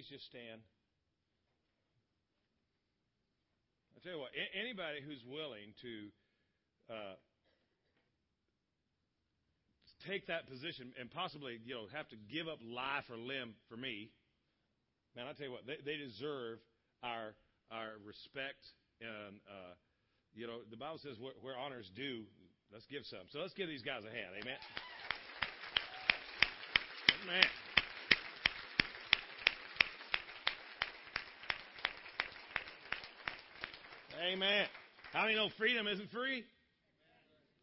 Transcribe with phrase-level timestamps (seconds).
[0.00, 0.60] please just stand?
[3.92, 5.92] I tell you what, anybody who's willing to
[6.88, 7.16] uh,
[10.08, 13.76] take that position and possibly, you know, have to give up life or limb for
[13.76, 14.08] me,
[15.16, 16.64] man, I tell you what, they, they deserve
[17.04, 17.36] our
[17.70, 18.64] our respect
[19.00, 19.76] and uh,
[20.34, 22.24] you know the Bible says where, where honors due,
[22.72, 23.28] let's give some.
[23.32, 24.60] So let's give these guys a hand, amen.
[27.28, 27.59] Amen.
[34.20, 34.66] Amen.
[35.12, 36.44] How many know freedom isn't free?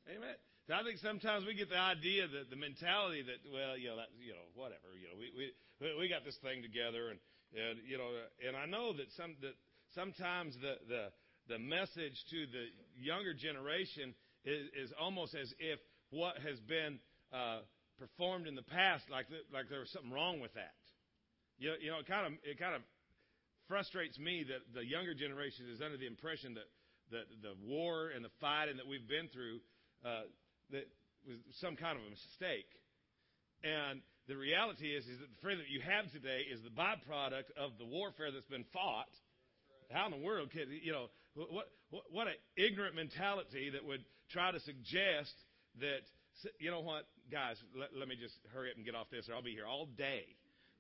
[0.09, 0.35] Amen.
[0.65, 3.97] So I think sometimes we get the idea that the mentality that well, you know,
[4.01, 5.53] that, you know, whatever, you know, we we
[6.01, 7.19] we got this thing together, and
[7.53, 8.09] and you know,
[8.41, 9.53] and I know that some that
[9.93, 11.13] sometimes the the
[11.45, 15.77] the message to the younger generation is, is almost as if
[16.09, 16.97] what has been
[17.31, 17.61] uh,
[17.99, 20.73] performed in the past, like the, like there was something wrong with that.
[21.59, 22.81] You you know, it kind of it kind of
[23.67, 26.67] frustrates me that the younger generation is under the impression that
[27.11, 29.59] that the war and the fighting that we've been through
[30.03, 30.27] uh,
[30.71, 30.87] that
[31.27, 32.67] was some kind of a mistake.
[33.63, 37.51] And the reality is, is that the freedom that you have today is the byproduct
[37.55, 39.11] of the warfare that's been fought.
[39.91, 41.47] How in the world could you know what
[41.89, 45.33] what, what an ignorant mentality that would try to suggest
[45.79, 46.03] that
[46.59, 49.35] you know what guys let, let me just hurry up and get off this or
[49.35, 50.36] I'll be here all day.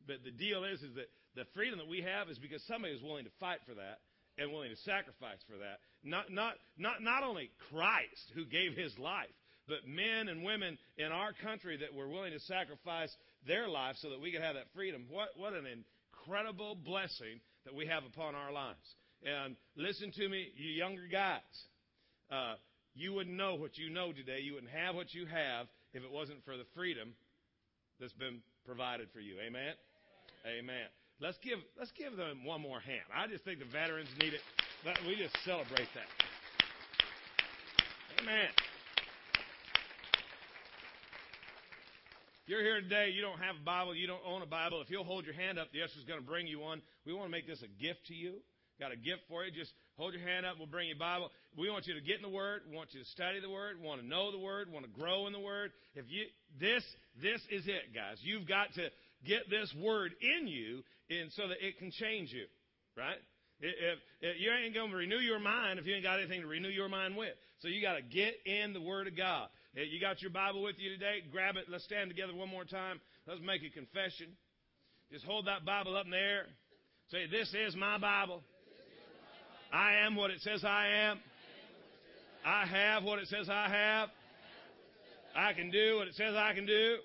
[0.07, 3.03] But the deal is is that the freedom that we have is because somebody is
[3.03, 3.99] willing to fight for that
[4.37, 5.79] and willing to sacrifice for that.
[6.03, 9.33] Not not not not only Christ who gave his life,
[9.67, 13.13] but men and women in our country that were willing to sacrifice
[13.45, 15.05] their lives so that we could have that freedom.
[15.09, 18.95] What, what an incredible blessing that we have upon our lives.
[19.23, 21.41] And listen to me, you younger guys.
[22.31, 22.55] Uh,
[22.95, 24.39] you wouldn't know what you know today.
[24.41, 27.13] You wouldn't have what you have if it wasn't for the freedom
[27.99, 29.35] that's been provided for you.
[29.45, 29.73] Amen?
[30.45, 30.87] Amen.
[31.19, 33.01] Let's give, let's give them one more hand.
[33.15, 34.41] I just think the veterans need it.
[35.05, 36.09] We just celebrate that.
[38.21, 38.49] Amen.
[42.47, 45.03] you're here today, you don't have a Bible, you don't own a Bible, if you'll
[45.03, 46.81] hold your hand up, the usher's going to bring you one.
[47.05, 48.39] We want to make this a gift to you.
[48.79, 49.51] Got a gift for you.
[49.51, 50.55] Just hold your hand up.
[50.57, 51.31] We'll bring you a Bible.
[51.57, 52.61] We want you to get in the Word.
[52.69, 53.81] We want you to study the Word.
[53.81, 54.67] We want to know the Word.
[54.67, 55.71] We want to grow in the Word.
[55.95, 56.25] If you
[56.61, 56.83] this
[57.19, 58.17] this is it, guys.
[58.21, 58.89] You've got to
[59.25, 62.45] get this Word in you, and so that it can change you,
[62.95, 63.17] right?
[63.59, 66.47] If, if, you ain't going to renew your mind if you ain't got anything to
[66.47, 67.33] renew your mind with.
[67.59, 69.47] So you got to get in the Word of God.
[69.73, 71.19] You got your Bible with you today?
[71.31, 71.65] Grab it.
[71.69, 72.99] Let's stand together one more time.
[73.27, 74.27] Let's make a confession.
[75.11, 76.45] Just hold that Bible up in the air.
[77.09, 78.43] Say, This is my Bible.
[79.71, 81.19] I am what it says I am.
[82.45, 84.09] I have what it says I have.
[85.35, 86.97] I can do what it says I can do.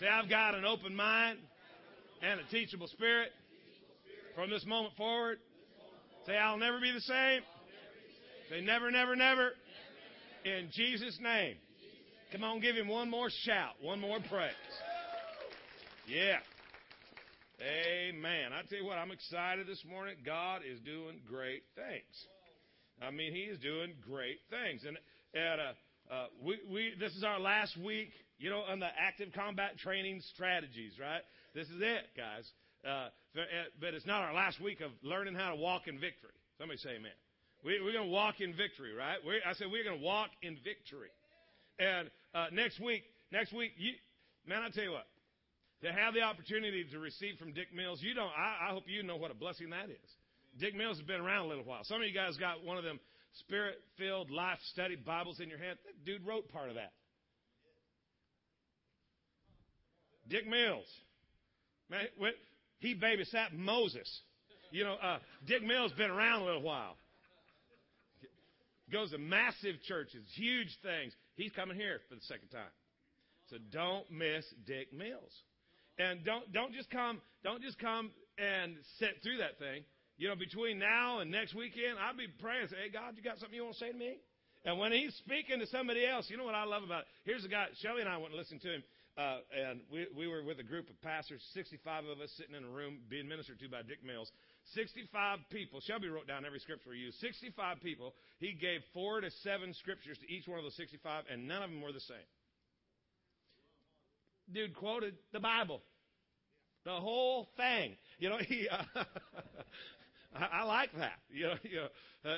[0.00, 1.38] Say, I've got an open mind
[2.22, 3.30] and a teachable spirit.
[4.34, 5.38] From this moment forward,
[6.24, 7.40] say, I'll never be the same.
[8.48, 9.50] Say, never, never, never.
[10.44, 11.56] In Jesus' name.
[12.30, 14.52] Come on, give him one more shout, one more praise.
[16.06, 16.38] Yeah.
[17.60, 18.52] Amen.
[18.52, 20.16] I tell you what, I'm excited this morning.
[20.24, 22.26] God is doing great things.
[23.02, 24.84] I mean, He is doing great things.
[24.86, 24.96] And
[25.34, 29.28] at uh, uh, we, we, this is our last week, you know, on the active
[29.34, 31.22] combat training strategies, right?
[31.54, 32.48] This is it, guys.
[32.86, 33.08] Uh,
[33.80, 36.30] but it's not our last week of learning how to walk in victory.
[36.58, 37.12] Somebody say amen.
[37.64, 39.18] We, are going to walk in victory, right?
[39.24, 41.10] We're, I said we're going to walk in victory.
[41.78, 43.92] And uh, next week, next week, you,
[44.46, 45.06] man, I tell you what,
[45.82, 48.30] to have the opportunity to receive from Dick Mills, you don't.
[48.30, 50.10] I, I hope you know what a blessing that is.
[50.58, 51.82] Dick Mills has been around a little while.
[51.84, 52.98] Some of you guys got one of them
[53.40, 55.78] spirit-filled life study Bibles in your hand.
[55.84, 56.92] That dude wrote part of that.
[60.28, 60.86] Dick Mills,
[61.90, 62.06] man,
[62.78, 64.20] he babysat Moses.
[64.70, 66.96] You know, uh, Dick Mills been around a little while
[68.92, 71.12] goes to massive churches, huge things.
[71.36, 72.72] He's coming here for the second time.
[73.50, 75.32] So don't miss Dick Mills.
[75.98, 79.82] And don't don't just come don't just come and sit through that thing.
[80.16, 83.38] You know, between now and next weekend, I'll be praying, say, Hey God, you got
[83.38, 84.18] something you want to say to me?
[84.64, 87.06] And when he's speaking to somebody else, you know what I love about it?
[87.24, 88.82] Here's a guy, Shelly and I went and listened to him,
[89.18, 92.62] uh, and we, we were with a group of pastors, 65 of us sitting in
[92.62, 94.30] a room being ministered to by Dick Mills.
[94.74, 95.80] 65 people.
[95.80, 97.18] Shelby wrote down every scripture we used.
[97.18, 98.14] 65 people.
[98.38, 101.70] He gave four to seven scriptures to each one of those 65, and none of
[101.70, 102.16] them were the same.
[104.52, 105.82] Dude quoted the Bible.
[106.84, 107.96] The whole thing.
[108.20, 108.68] You know, he.
[108.68, 108.84] Uh,
[110.34, 111.18] I, like that.
[111.28, 112.36] You know, you know uh,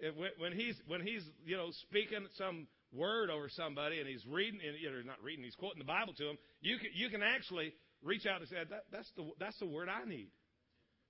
[0.00, 4.24] it, it, when he's when he's you know speaking some word over somebody and he's
[4.26, 7.72] reading, know, not reading, he's quoting the Bible to him, You can you can actually
[8.02, 10.30] reach out and say that, that's the that's the word I need.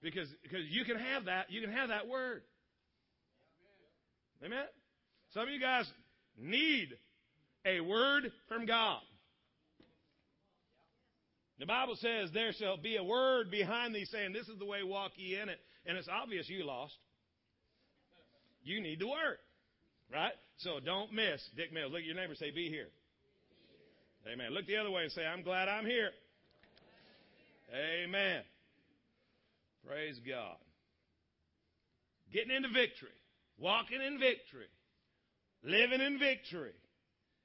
[0.01, 2.43] Because, because you can have that, you can have that word.
[4.45, 4.65] Amen?
[5.35, 5.91] Some of you guys
[6.39, 6.91] need
[7.67, 9.01] a word from God.
[11.59, 14.85] The Bible says, There shall be a word behind thee saying, This is the way,
[14.85, 15.59] walk ye in it.
[15.85, 16.95] And it's obvious you lost.
[18.63, 19.39] You need the word.
[20.13, 20.33] Right?
[20.59, 21.43] So don't miss.
[21.57, 22.89] Dick Mills, look at your neighbor say, Be here.
[24.31, 24.53] Amen.
[24.53, 26.11] Look the other way and say, I'm glad I'm here.
[28.05, 28.43] Amen.
[29.87, 30.57] Praise God.
[32.33, 33.15] Getting into victory,
[33.59, 34.69] walking in victory,
[35.63, 36.73] living in victory,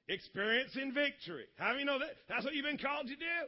[0.08, 1.44] experiencing victory.
[1.56, 2.16] How do you know that?
[2.28, 3.38] That's what you've been called to do.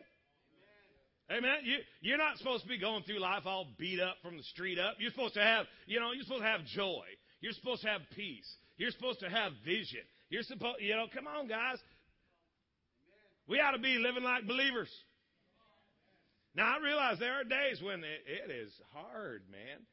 [1.31, 1.59] Amen.
[1.65, 4.79] You, you're not supposed to be going through life all beat up from the street
[4.79, 4.95] up.
[4.99, 7.05] You're supposed to have, you know, you're supposed to have joy.
[7.41, 8.49] You're supposed to have peace.
[8.77, 10.01] You're supposed to have vision.
[10.29, 11.79] You're supposed, you know, come on, guys.
[13.49, 14.91] We ought to be living like believers.
[16.55, 19.85] Now I realize there are days when it, it is hard, man.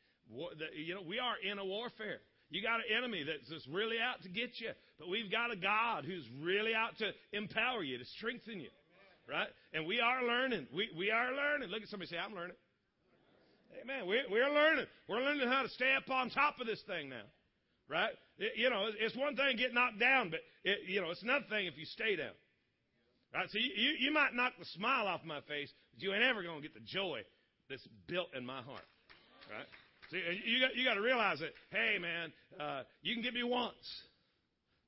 [0.76, 2.20] You know, we are in a warfare.
[2.50, 5.56] You got an enemy that's just really out to get you, but we've got a
[5.56, 8.70] God who's really out to empower you, to strengthen you,
[9.28, 9.48] right?
[9.74, 10.68] And we are learning.
[10.74, 11.70] We we are learning.
[11.70, 12.56] Look at somebody say, "I'm learning."
[13.82, 14.08] Amen.
[14.08, 14.86] We're, we're learning.
[15.10, 17.26] We're learning how to stay up on top of this thing now,
[17.94, 18.12] right?
[18.40, 21.46] It, you know, it's one thing get knocked down, but it, you know, it's another
[21.50, 22.34] thing if you stay down.
[23.34, 23.50] Right?
[23.50, 26.58] So you, you might knock the smile off my face, but you ain't ever going
[26.58, 27.22] to get the joy
[27.70, 28.86] that's built in my heart.
[29.50, 29.66] Right?
[30.12, 33.44] See, you got, you got to realize that, hey, man, uh, you can get me
[33.44, 33.74] once.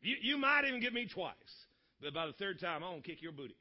[0.01, 1.33] You, you might even get me twice.
[2.01, 3.55] But by the third time, I'm going to kick your booty.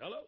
[0.00, 0.20] Hello?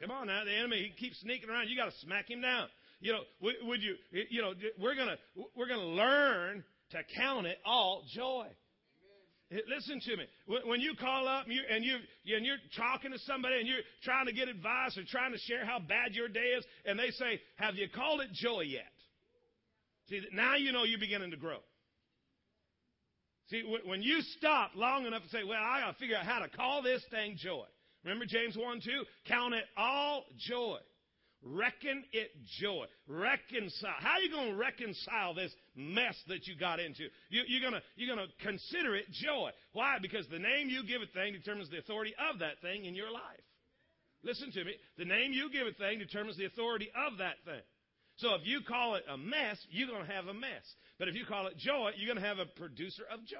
[0.00, 0.44] Come on now.
[0.44, 1.68] The enemy, he keeps sneaking around.
[1.68, 2.68] You got to smack him down.
[3.00, 3.94] You know, would you,
[4.30, 5.18] you know, we're going to,
[5.56, 8.46] we're going to learn to count it all joy.
[9.50, 10.24] Listen to me.
[10.66, 11.96] When you call up and, you, and, you,
[12.36, 15.64] and you're talking to somebody and you're trying to get advice or trying to share
[15.64, 18.92] how bad your day is, and they say, Have you called it joy yet?
[20.10, 21.58] See, now you know you're beginning to grow.
[23.48, 26.40] See, when you stop long enough to say, Well, I got to figure out how
[26.40, 27.64] to call this thing joy.
[28.04, 29.04] Remember James 1 2?
[29.26, 30.78] Count it all joy.
[31.42, 32.30] Reckon it
[32.60, 32.86] joy.
[33.06, 33.94] Reconcile.
[34.00, 37.04] How are you going to reconcile this mess that you got into?
[37.30, 39.50] You, are going you're gonna consider it joy.
[39.72, 39.98] Why?
[40.02, 43.10] Because the name you give a thing determines the authority of that thing in your
[43.10, 43.44] life.
[44.24, 44.72] Listen to me.
[44.96, 47.62] The name you give a thing determines the authority of that thing.
[48.16, 50.66] So if you call it a mess, you're going to have a mess.
[50.98, 53.36] But if you call it joy, you're going to have a producer of joy.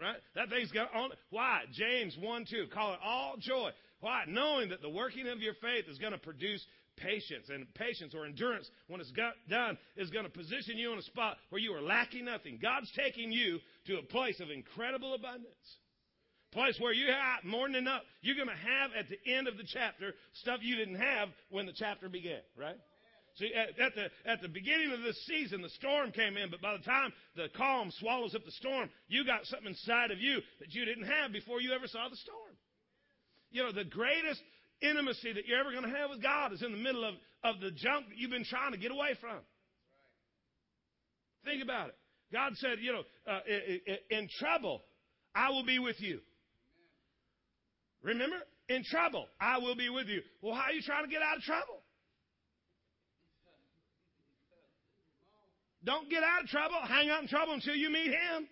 [0.00, 0.16] Right?
[0.34, 1.10] That thing's got on.
[1.30, 1.60] Why?
[1.72, 2.66] James 1 2.
[2.74, 3.70] Call it all joy.
[4.00, 4.24] Why?
[4.26, 6.64] Knowing that the working of your faith is going to produce
[6.96, 7.48] patience.
[7.48, 11.02] And patience or endurance, when it's got done, is going to position you in a
[11.02, 12.58] spot where you are lacking nothing.
[12.60, 15.78] God's taking you to a place of incredible abundance.
[16.52, 18.02] Place where you have more than enough.
[18.22, 21.66] You're going to have at the end of the chapter stuff you didn't have when
[21.66, 22.76] the chapter began, right?
[23.36, 26.62] See, at, at, the, at the beginning of this season, the storm came in, but
[26.62, 30.40] by the time the calm swallows up the storm, you got something inside of you
[30.60, 32.54] that you didn't have before you ever saw the storm.
[33.50, 34.40] You know, the greatest
[34.88, 37.60] intimacy that you're ever going to have with God is in the middle of, of
[37.60, 39.38] the junk that you've been trying to get away from.
[41.44, 41.96] Think about it.
[42.32, 43.40] God said, you know, uh,
[44.10, 44.82] in trouble,
[45.34, 46.20] I will be with you.
[48.02, 48.36] Remember?
[48.68, 50.22] In trouble, I will be with you.
[50.40, 51.82] Well, how are you trying to get out of trouble?
[55.84, 56.76] Don't get out of trouble.
[56.88, 58.48] Hang out in trouble until you meet Him.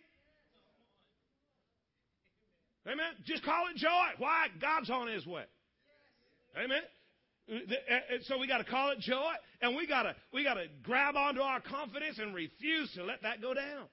[2.87, 3.13] Amen.
[3.25, 3.89] Just call it joy.
[4.19, 4.49] Why?
[4.61, 5.45] God's on His way.
[6.57, 6.83] Amen.
[7.51, 10.45] Uh, uh, uh, so we got to call it joy, and we got to we
[10.45, 13.87] got to grab onto our confidence and refuse to let that go down.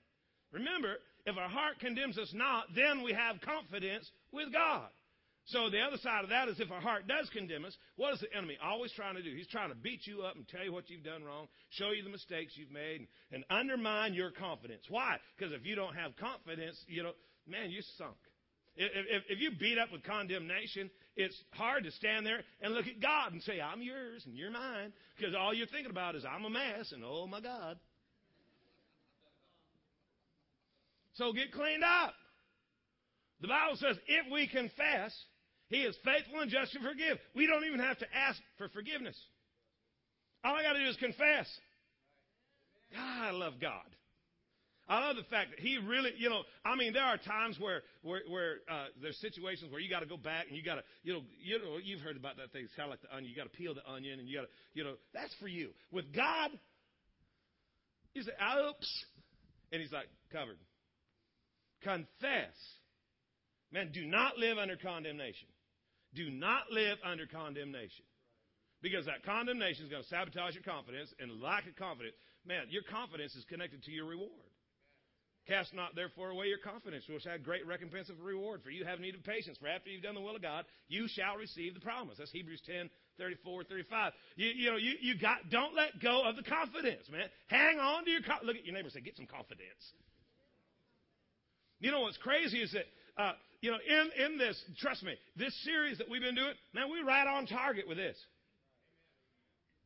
[0.52, 4.88] Remember, if our heart condemns us not, then we have confidence with God.
[5.46, 8.20] So the other side of that is if our heart does condemn us, what is
[8.20, 9.34] the enemy always trying to do?
[9.36, 12.04] He's trying to beat you up and tell you what you've done wrong, show you
[12.04, 14.84] the mistakes you've made, and, and undermine your confidence.
[14.90, 15.18] Why?
[15.38, 17.14] Because if you don't have confidence, you know,
[17.48, 18.18] man, you're sunk.
[18.82, 22.88] If, if, if you beat up with condemnation, it's hard to stand there and look
[22.88, 26.24] at God and say, I'm yours and you're mine, because all you're thinking about is,
[26.24, 27.78] I'm a mess and oh my God.
[31.16, 32.14] So get cleaned up.
[33.42, 35.14] The Bible says, if we confess,
[35.68, 37.18] He is faithful and just to forgive.
[37.36, 39.18] We don't even have to ask for forgiveness.
[40.46, 41.48] All I got to do is confess.
[42.94, 43.84] God, I love God.
[44.90, 47.84] I love the fact that he really, you know, I mean, there are times where
[48.02, 50.84] where, where uh, there's situations where you got to go back and you got to,
[51.04, 52.64] you know, you know, you've heard about that thing.
[52.66, 53.30] It's kind of like the onion.
[53.30, 55.70] You got to peel the onion and you got to, you know, that's for you.
[55.92, 56.50] With God,
[58.16, 59.06] you say, "Oops,"
[59.72, 60.58] and He's like, "Covered."
[61.84, 62.58] Confess,
[63.72, 63.92] man.
[63.94, 65.48] Do not live under condemnation.
[66.16, 68.06] Do not live under condemnation.
[68.82, 72.84] Because that condemnation is going to sabotage your confidence, and lack of confidence, man, your
[72.90, 74.49] confidence is connected to your reward.
[75.48, 78.62] Cast not therefore away your confidence, which had great recompense of reward.
[78.64, 79.58] For you have need of patience.
[79.60, 82.18] For after you've done the will of God, you shall receive the promise.
[82.20, 84.14] That's Hebrews 10, 34, 35.
[84.36, 87.26] You, you know, you, you got, don't let go of the confidence, man.
[87.48, 89.94] Hang on to your, look at your neighbor say, get some confidence.
[91.80, 92.86] You know what's crazy is that,
[93.18, 96.90] uh, you know, in, in this, trust me, this series that we've been doing, man,
[96.90, 98.18] we're right on target with this.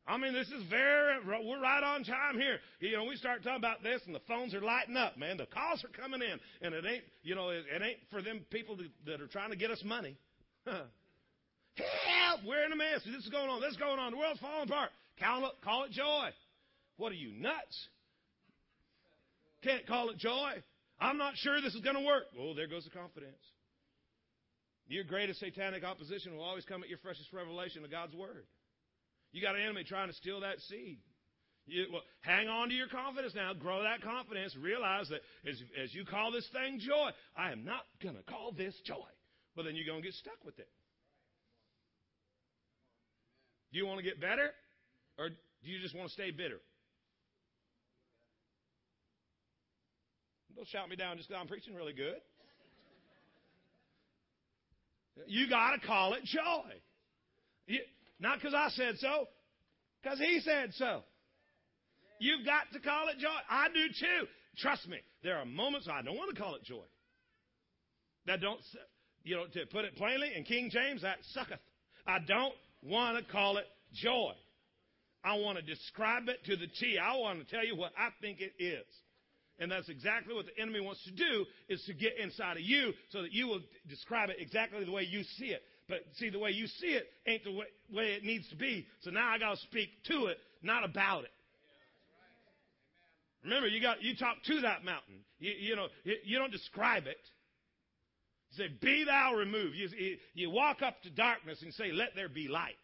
[0.06, 2.58] I mean, this is very, we're right on time here.
[2.80, 5.38] You know, we start talking about this and the phones are lighting up, man.
[5.38, 6.38] The calls are coming in.
[6.60, 9.50] And it ain't, you know, it, it ain't for them people to, that are trying
[9.50, 10.16] to get us money.
[10.66, 12.40] Help!
[12.46, 13.00] We're in a mess.
[13.06, 13.62] This is going on.
[13.62, 14.12] This is going on.
[14.12, 14.90] The world's falling apart.
[15.18, 16.28] Call it, call it joy.
[16.98, 17.88] What are you, nuts?
[19.62, 20.62] Can't call it joy.
[21.00, 22.24] I'm not sure this is going to work.
[22.38, 23.40] Oh, there goes the confidence.
[24.86, 28.44] Your greatest satanic opposition will always come at your freshest revelation of God's Word.
[29.34, 30.98] You got an enemy trying to steal that seed.
[31.66, 33.52] You, well, hang on to your confidence now.
[33.52, 34.54] Grow that confidence.
[34.54, 38.52] Realize that as, as you call this thing joy, I am not going to call
[38.56, 39.10] this joy.
[39.56, 40.68] Well, then you're going to get stuck with it.
[43.72, 44.50] Do you want to get better?
[45.18, 46.60] Or do you just want to stay bitter?
[50.54, 52.20] Don't shout me down just because I'm preaching really good.
[55.26, 56.70] You got to call it joy.
[57.66, 57.80] You,
[58.20, 59.28] not because I said so,
[60.02, 61.02] because he said so.
[62.20, 63.28] You've got to call it joy.
[63.50, 64.26] I do too.
[64.58, 66.84] Trust me, there are moments I don't want to call it joy.
[68.26, 68.60] That don't,
[69.24, 71.58] you know, to put it plainly in King James, that sucketh.
[72.06, 74.32] I don't want to call it joy.
[75.24, 76.98] I want to describe it to the T.
[76.98, 78.84] I want to tell you what I think it is.
[79.58, 82.92] And that's exactly what the enemy wants to do is to get inside of you
[83.10, 85.62] so that you will describe it exactly the way you see it.
[85.88, 88.86] But see, the way you see it ain't the way, way it needs to be.
[89.02, 91.30] So now I got to speak to it, not about it.
[93.42, 95.20] Remember, you got you talk to that mountain.
[95.38, 97.18] You, you know, you, you, don't describe it.
[98.50, 102.30] You say, "Be thou removed." You, you walk up to darkness and say, "Let there
[102.30, 102.76] be light."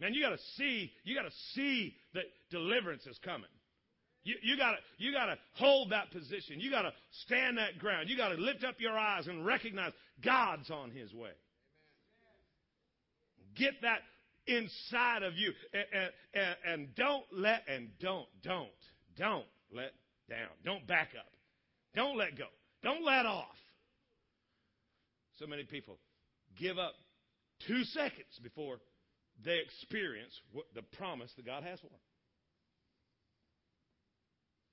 [0.00, 0.92] Man, you got to see.
[1.04, 3.48] You got to see that deliverance is coming.
[4.22, 6.60] You, you gotta, you gotta hold that position.
[6.60, 6.92] You gotta
[7.24, 8.08] stand that ground.
[8.10, 11.30] You gotta lift up your eyes and recognize God's on His way.
[13.56, 14.00] Get that
[14.46, 18.68] inside of you, and, and, and don't let, and don't, don't,
[19.16, 19.92] don't let
[20.28, 20.48] down.
[20.64, 21.32] Don't back up.
[21.94, 22.44] Don't let go.
[22.82, 23.46] Don't let off.
[25.38, 25.98] So many people
[26.58, 26.94] give up
[27.66, 28.78] two seconds before
[29.42, 31.98] they experience what the promise that God has for them.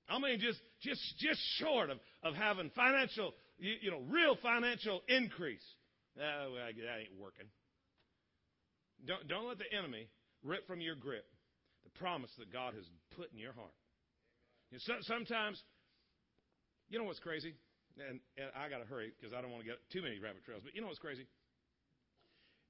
[0.08, 5.02] I mean, just just just short of, of having financial, you, you know, real financial
[5.08, 5.64] increase.
[6.18, 7.46] Oh, well, that ain't working.
[9.06, 10.08] Don't don't let the enemy
[10.42, 11.26] rip from your grip
[11.84, 12.84] the promise that God has
[13.16, 13.74] put in your heart.
[14.70, 15.62] You know, so, sometimes,
[16.88, 17.54] you know what's crazy,
[17.98, 20.44] and, and I got to hurry because I don't want to get too many rabbit
[20.44, 20.62] trails.
[20.64, 21.26] But you know what's crazy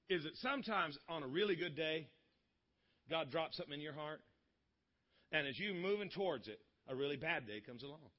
[0.08, 2.08] is that sometimes on a really good day,
[3.10, 4.20] God drops something in your heart,
[5.32, 8.10] and as you're moving towards it, a really bad day comes along.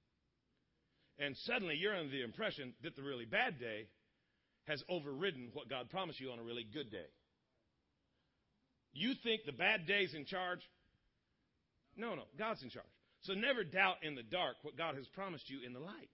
[1.18, 3.88] And suddenly you're under the impression that the really bad day
[4.68, 7.10] has overridden what God promised you on a really good day.
[8.94, 10.60] You think the bad day's in charge?
[11.98, 12.86] No, no, God's in charge.
[13.22, 16.10] So never doubt in the dark what God has promised you in the light.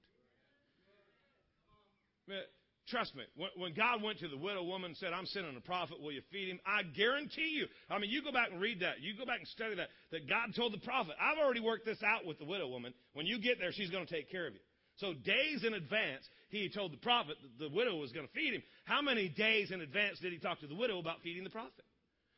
[2.88, 3.24] Trust me,
[3.58, 6.22] when God went to the widow woman and said, I'm sending a prophet, will you
[6.32, 6.60] feed him?
[6.68, 7.66] I guarantee you.
[7.90, 9.02] I mean, you go back and read that.
[9.02, 9.90] You go back and study that.
[10.12, 12.94] That God told the prophet, I've already worked this out with the widow woman.
[13.14, 14.60] When you get there, she's going to take care of you.
[14.98, 18.54] So days in advance, he told the prophet that the widow was going to feed
[18.54, 18.62] him.
[18.86, 21.84] How many days in advance did he talk to the widow about feeding the prophet?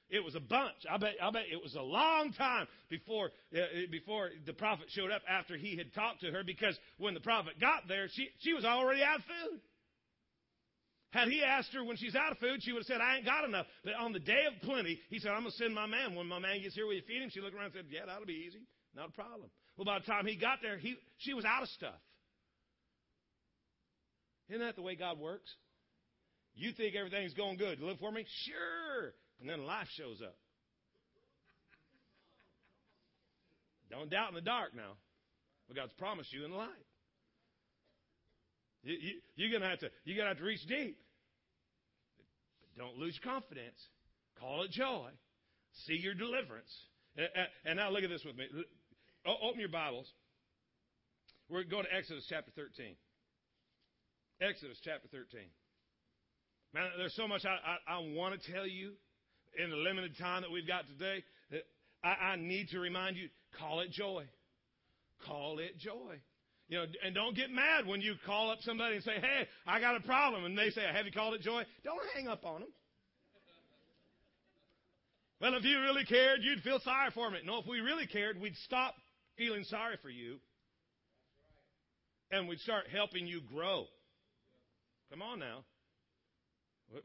[0.10, 0.88] It was a bunch.
[0.90, 3.60] I bet, I bet it was a long time before, uh,
[3.92, 7.60] before the prophet showed up after he had talked to her because when the prophet
[7.60, 9.60] got there, she, she was already out of food.
[11.12, 13.26] Had he asked her when she's out of food, she would have said, I ain't
[13.26, 13.66] got enough.
[13.84, 16.16] But on the day of plenty, he said, I'm going to send my man.
[16.16, 17.30] When my man gets here, will you feed him?
[17.30, 18.60] She looked around and said, Yeah, that'll be easy.
[18.96, 19.50] Not a problem.
[19.78, 22.00] Well, by the time he got there, he, she was out of stuff.
[24.50, 25.50] Isn't that the way God works?
[26.56, 27.80] You think everything's going good.
[27.80, 28.26] You live for me?
[28.46, 29.14] Sure.
[29.40, 30.36] And then life shows up.
[33.90, 34.94] Don't doubt in the dark now.
[35.68, 36.87] But God's promised you in the light.
[38.88, 40.98] You, you, are gonna have to you're gonna have to reach deep.
[42.62, 43.76] But don't lose confidence.
[44.40, 45.10] Call it joy.
[45.86, 46.72] See your deliverance.
[47.18, 47.28] And,
[47.66, 48.48] and now look at this with me.
[49.26, 50.08] Open your Bibles.
[51.50, 52.96] We're going to Exodus chapter 13.
[54.42, 55.42] Exodus chapter 13.
[56.74, 57.58] Man, there's so much I,
[57.90, 58.94] I, I want to tell you
[59.62, 61.24] in the limited time that we've got today.
[61.52, 61.58] Uh,
[62.08, 63.28] I, I need to remind you
[63.60, 64.26] call it joy.
[65.26, 66.22] Call it joy.
[66.70, 69.80] You know, and don't get mad when you call up somebody and say, "Hey, I
[69.80, 72.62] got a problem," and they say, "Have you called it joy?" Don't hang up on
[72.62, 72.70] them.
[75.40, 77.40] Well, if you really cared, you'd feel sorry for me.
[77.46, 78.96] No, if we really cared, we'd stop
[79.38, 80.40] feeling sorry for you,
[82.32, 83.86] and we'd start helping you grow.
[85.10, 85.64] Come on now.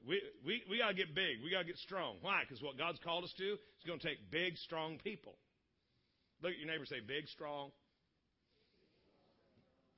[0.06, 1.42] We, we, we got to get big.
[1.42, 2.16] We got to get strong.
[2.20, 2.42] Why?
[2.46, 5.34] Because what God's called us to is going to take big, strong people.
[6.40, 7.70] Look at your neighbor say, big, strong.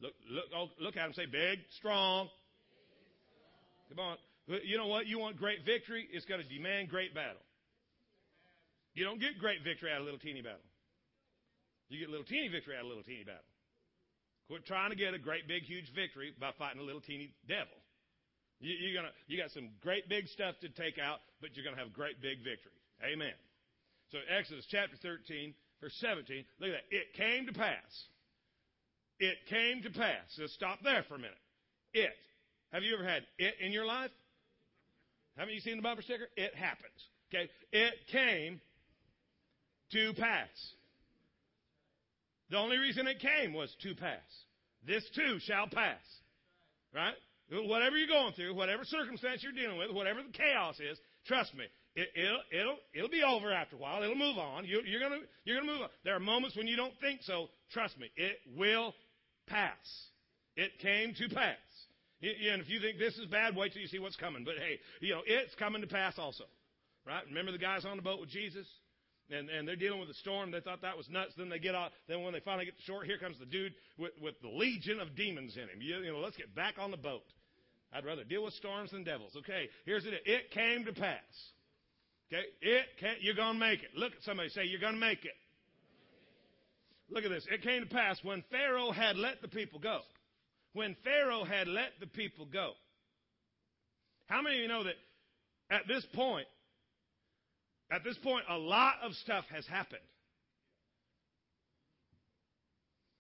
[0.04, 2.28] Look, look, oh, look at him say, big, strong.
[3.88, 4.16] Come on.
[4.62, 5.06] You know what?
[5.06, 6.06] You want great victory?
[6.12, 7.40] It's going to demand great battle.
[8.92, 10.61] You don't get great victory out of a little teeny battle.
[11.88, 13.49] You get a little teeny victory out of a little teeny battle.
[14.49, 17.73] Quit trying to get a great, big, huge victory by fighting a little teeny devil.
[18.61, 21.76] You, you're gonna, you got some great big stuff to take out, but you're going
[21.76, 22.76] to have great big victory.
[23.00, 23.32] Amen.
[24.12, 26.87] So Exodus chapter 13, verse 17, look at that.
[26.92, 27.88] It came to pass.
[29.18, 30.37] It came to pass.
[30.38, 31.37] Let's stop there for a minute.
[31.92, 32.11] It.
[32.73, 34.11] Have you ever had it in your life?
[35.37, 36.28] Haven't you seen the bumper sticker?
[36.37, 37.09] It happens.
[37.33, 37.50] Okay?
[37.73, 38.61] It came
[39.92, 40.49] to pass.
[42.50, 44.21] The only reason it came was to pass.
[44.87, 46.02] This too shall pass.
[46.94, 47.14] Right?
[47.50, 51.64] Whatever you're going through, whatever circumstance you're dealing with, whatever the chaos is, trust me,
[51.97, 54.02] it, will it'll, it'll be over after a while.
[54.02, 54.64] It'll move on.
[54.64, 55.88] You, you're gonna, you're gonna move on.
[56.04, 57.49] There are moments when you don't think so.
[57.73, 58.94] Trust me, it will
[59.46, 59.76] pass.
[60.56, 61.56] It came to pass.
[62.22, 64.44] And if you think this is bad, wait till you see what's coming.
[64.44, 66.44] But hey, you know, it's coming to pass also.
[67.06, 67.22] Right?
[67.28, 68.66] Remember the guys on the boat with Jesus?
[69.30, 70.50] And, and they're dealing with a storm.
[70.50, 71.32] They thought that was nuts.
[71.36, 71.92] Then they get out.
[72.08, 75.00] Then when they finally get to shore, here comes the dude with, with the legion
[75.00, 75.80] of demons in him.
[75.80, 77.24] You, you know, let's get back on the boat.
[77.92, 79.32] I'd rather deal with storms than devils.
[79.36, 80.14] Okay, here's it.
[80.26, 81.20] It came to pass.
[82.32, 83.90] Okay, it can't, You're gonna make it.
[83.96, 85.34] Look at somebody say you're gonna make it.
[87.10, 87.47] Look at this.
[87.50, 90.00] It came to pass when Pharaoh had let the people go.
[90.73, 92.73] When Pharaoh had let the people go.
[94.26, 94.95] How many of you know that
[95.71, 96.47] at this point,
[97.90, 100.00] at this point, a lot of stuff has happened.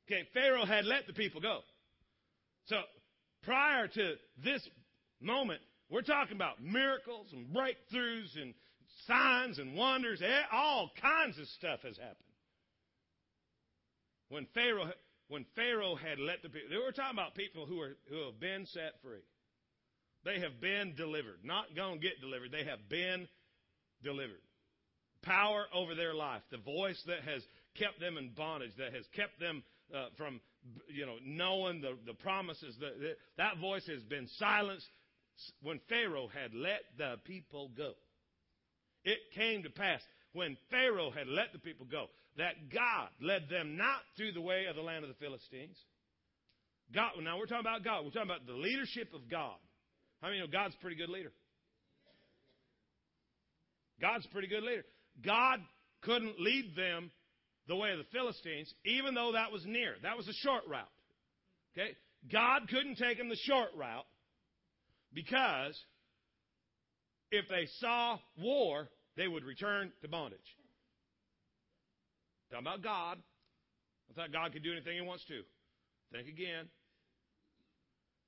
[0.06, 1.60] Okay, Pharaoh had let the people go.
[2.66, 2.76] So
[3.42, 4.66] prior to this
[5.20, 8.54] moment, we're talking about miracles and breakthroughs and
[9.06, 10.20] signs and wonders.
[10.22, 12.23] Eh, all kinds of stuff has happened.
[14.28, 14.90] When Pharaoh,
[15.28, 18.66] when Pharaoh had let the people, were talking about people who, are, who have been
[18.66, 19.24] set free.
[20.24, 21.40] They have been delivered.
[21.44, 22.50] Not going to get delivered.
[22.50, 23.28] They have been
[24.02, 24.40] delivered
[25.24, 27.42] power over their life, the voice that has
[27.76, 29.62] kept them in bondage, that has kept them
[29.94, 30.40] uh, from,
[30.88, 32.76] you know, knowing the, the promises.
[32.80, 34.86] That, that voice has been silenced
[35.62, 37.92] when Pharaoh had let the people go.
[39.04, 40.00] It came to pass
[40.32, 44.66] when Pharaoh had let the people go that God led them not through the way
[44.68, 45.76] of the land of the Philistines.
[46.92, 48.04] God, now we're talking about God.
[48.04, 49.56] We're talking about the leadership of God.
[50.20, 51.32] How I many know God's a pretty good leader?
[54.00, 54.84] God's a pretty good leader.
[55.24, 55.60] God
[56.02, 57.10] couldn't lead them
[57.68, 59.94] the way of the Philistines, even though that was near.
[60.02, 60.88] That was a short route.
[61.76, 61.90] Okay?
[62.30, 64.06] God couldn't take them the short route
[65.12, 65.78] because
[67.30, 70.40] if they saw war, they would return to bondage.
[72.50, 73.18] Talking about God.
[74.10, 75.42] I thought God could do anything He wants to.
[76.12, 76.68] Think again.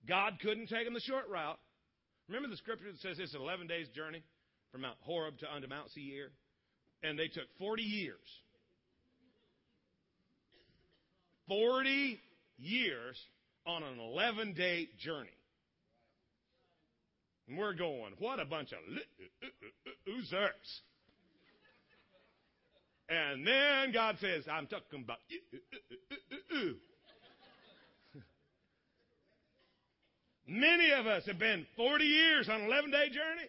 [0.08, 1.58] God couldn't take them the short route.
[2.28, 4.22] Remember the scripture that says it's an 11 days journey
[4.72, 6.30] from Mount Horeb to unto Mount Seir?
[7.02, 8.16] and they took 40 years.
[11.48, 12.20] 40
[12.58, 13.16] years
[13.66, 15.28] on an 11 day journey.
[17.48, 18.78] And we're going, what a bunch of
[20.06, 20.80] losers.
[23.08, 26.76] And then God says, I'm talking about you."
[30.48, 33.48] Many of us have been 40 years on an 11 day journey.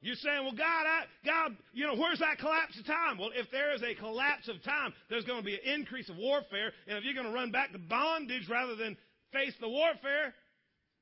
[0.00, 3.18] You're saying, well, God, I, God, you know, where's that collapse of time?
[3.18, 6.16] Well, if there is a collapse of time, there's going to be an increase of
[6.16, 6.72] warfare.
[6.88, 8.96] And if you're going to run back to bondage rather than
[9.32, 10.34] face the warfare,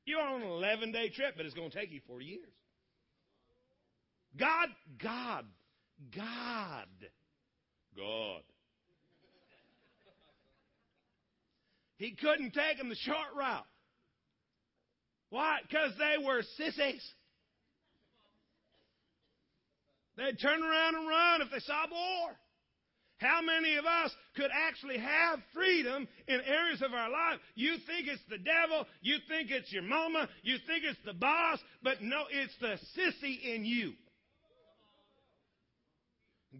[0.04, 2.52] you're on an 11 day trip, but it's going to take you 40 years.
[4.38, 4.68] God,
[5.02, 5.46] God,
[6.14, 6.86] God,
[7.96, 8.42] God.
[11.96, 13.66] He couldn't take them the short route.
[15.28, 15.58] Why?
[15.62, 17.06] Because they were sissies.
[20.16, 22.30] They'd turn around and run if they saw war.
[23.18, 27.38] How many of us could actually have freedom in areas of our life?
[27.54, 31.58] You think it's the devil, you think it's your mama, you think it's the boss,
[31.82, 33.92] but no, it's the sissy in you.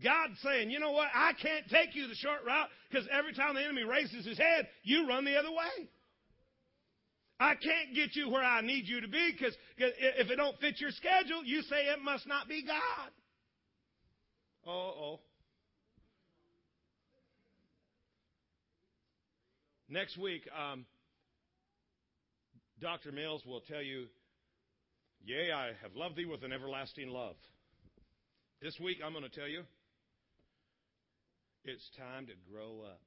[0.02, 1.08] God's saying, you know what?
[1.14, 4.68] I can't take you the short route because every time the enemy raises his head,
[4.84, 5.88] you run the other way.
[7.40, 10.80] I can't get you where I need you to be because if it don't fit
[10.80, 13.10] your schedule, you say it must not be God.
[14.66, 15.20] Oh.
[19.88, 20.84] Next week, um,
[22.80, 23.10] Dr.
[23.10, 24.06] Mills will tell you,
[25.24, 27.34] Yea, I have loved thee with an everlasting love.
[28.62, 29.62] This week, I'm going to tell you,
[31.64, 33.00] it's time to grow up.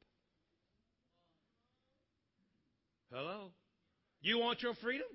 [3.11, 3.51] Hello?
[4.21, 5.07] You want your freedom?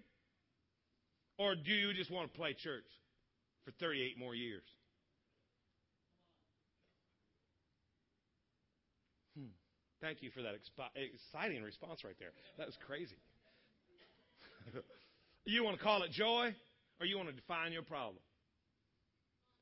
[1.38, 2.87] Or do you just want to play church
[3.64, 4.64] for 38 more years?
[9.37, 9.46] Hmm.
[10.01, 12.33] Thank you for that exciting response right there.
[12.59, 13.16] That was crazy.
[15.44, 16.55] you want to call it joy,
[17.01, 18.18] or you want to define your problem?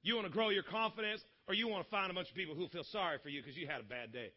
[0.03, 2.55] You want to grow your confidence, or you want to find a bunch of people
[2.55, 4.33] who feel sorry for you because you had a bad day?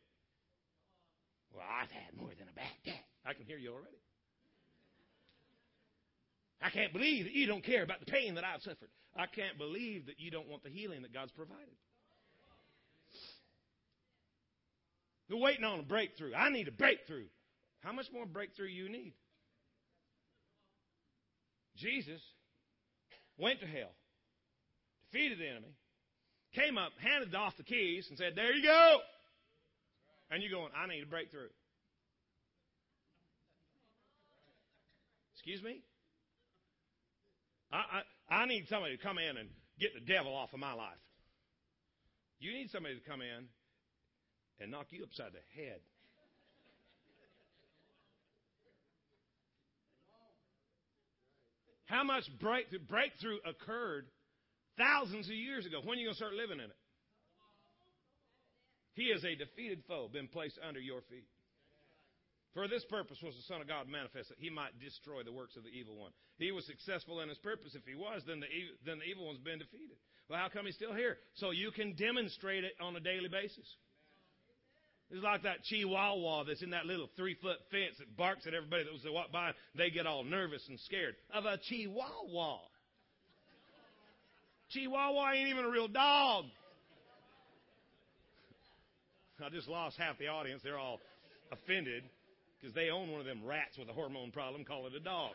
[1.53, 3.01] Well, I've had more than a bad day.
[3.25, 3.97] I can hear you already.
[6.61, 8.89] I can't believe that you don't care about the pain that I've suffered.
[9.15, 11.75] I can't believe that you don't want the healing that God's provided.
[15.27, 16.33] You're waiting on a breakthrough.
[16.33, 17.27] I need a breakthrough.
[17.81, 19.13] How much more breakthrough you need?
[21.75, 22.21] Jesus
[23.37, 23.91] went to hell,
[25.11, 25.73] defeated the enemy,
[26.53, 28.99] came up, handed off the keys, and said, There you go.
[30.31, 31.49] And you're going, I need a breakthrough.
[35.35, 35.81] Excuse me?
[37.71, 40.73] I, I, I need somebody to come in and get the devil off of my
[40.73, 40.99] life.
[42.39, 43.47] You need somebody to come in
[44.59, 45.79] and knock you upside the head.
[51.85, 54.05] How much breakthrough, breakthrough occurred
[54.79, 55.83] thousands of years ago?
[55.83, 56.79] When are you going to start living in it?
[58.95, 61.27] He is a defeated foe, been placed under your feet.
[62.53, 65.55] For this purpose was the Son of God manifest, that he might destroy the works
[65.55, 66.11] of the evil one.
[66.39, 67.75] He was successful in his purpose.
[67.75, 68.47] If he was, then the,
[68.85, 69.95] then the evil one's been defeated.
[70.27, 71.17] Well, how come he's still here?
[71.35, 73.67] So you can demonstrate it on a daily basis.
[75.11, 78.83] It's like that chihuahua that's in that little three foot fence that barks at everybody
[78.83, 79.51] that was walk by.
[79.75, 82.59] They get all nervous and scared of a chihuahua.
[84.71, 86.45] Chihuahua ain't even a real dog.
[89.43, 90.61] I just lost half the audience.
[90.63, 90.99] They're all
[91.51, 92.03] offended
[92.59, 94.65] because they own one of them rats with a hormone problem.
[94.65, 95.31] Call it a dog.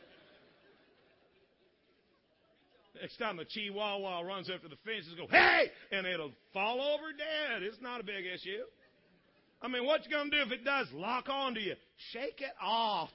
[3.01, 5.71] Next time a chihuahua runs up to the fence, just go, hey!
[5.91, 7.63] And it'll fall over dead.
[7.63, 8.63] It's not a big issue.
[9.61, 11.75] I mean, what you gonna do if it does lock onto you?
[12.13, 13.11] Shake it off.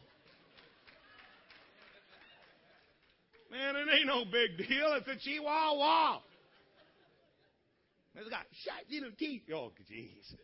[3.52, 4.94] Man, it ain't no big deal.
[4.94, 6.20] It's a chihuahua.
[8.16, 9.44] It's got sharp little teeth.
[9.54, 10.36] Oh, jeez.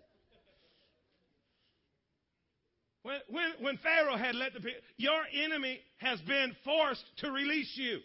[3.04, 7.72] When, when, when Pharaoh had let the people, your enemy has been forced to release
[7.76, 8.00] you.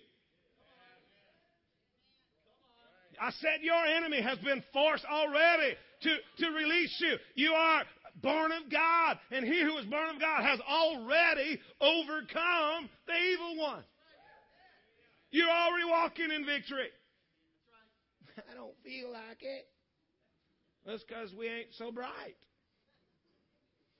[3.21, 7.17] I said your enemy has been forced already to, to release you.
[7.35, 7.83] You are
[8.23, 13.57] born of God, and he who is born of God has already overcome the evil
[13.59, 13.85] one.
[15.31, 16.89] You're already walking in victory.
[18.51, 19.67] I don't feel like it.
[20.87, 22.37] That's because we ain't so bright.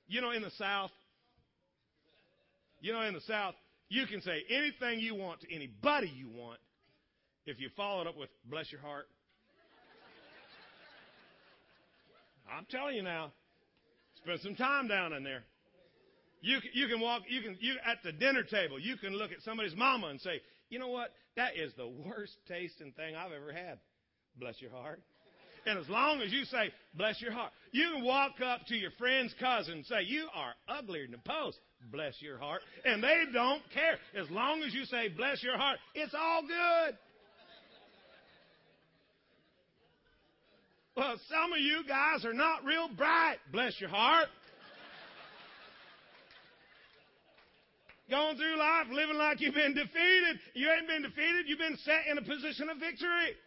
[0.07, 0.91] You know, in the South,
[2.81, 3.55] you know, in the South,
[3.87, 6.59] you can say anything you want to anybody you want
[7.45, 9.07] if you follow it up with bless your heart.
[12.57, 13.31] I'm telling you now,
[14.17, 15.43] spend some time down in there.
[16.41, 19.31] You can, you can walk, you can, you, at the dinner table, you can look
[19.31, 21.11] at somebody's mama and say, you know what?
[21.37, 23.79] That is the worst tasting thing I've ever had.
[24.37, 25.01] Bless your heart.
[25.65, 28.91] And as long as you say, bless your heart, you can walk up to your
[28.97, 31.59] friend's cousin and say, you are uglier than the post.
[31.91, 32.61] Bless your heart.
[32.83, 33.97] And they don't care.
[34.19, 36.97] As long as you say, bless your heart, it's all good.
[40.97, 43.37] Well, some of you guys are not real bright.
[43.51, 44.27] Bless your heart.
[48.11, 50.37] Going through life living like you've been defeated.
[50.53, 51.45] You ain't been defeated.
[51.47, 53.37] You've been set in a position of victory.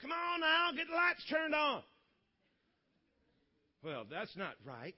[0.00, 1.82] Come on now, get the lights turned on.
[3.84, 4.94] Well, that's not right.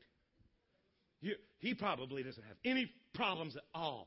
[1.21, 4.07] You, he probably doesn't have any problems at all.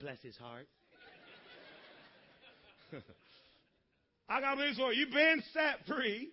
[0.00, 0.68] Bless his heart.
[4.28, 5.06] I got news for you.
[5.06, 6.28] You've been set free.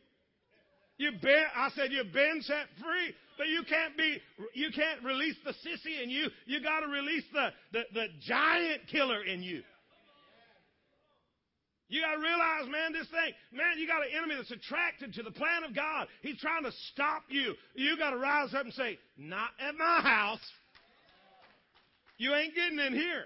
[0.97, 4.19] You've been, I said you've been set free, but you can't be,
[4.53, 6.27] you can't release the sissy in you.
[6.45, 9.61] You gotta release the, the, the giant killer in you.
[11.87, 15.23] You got to realize, man, this thing, man, you got an enemy that's attracted to
[15.23, 16.07] the plan of God.
[16.21, 17.53] He's trying to stop you.
[17.75, 20.41] You got to rise up and say, not at my house.
[22.17, 23.25] You ain't getting in here.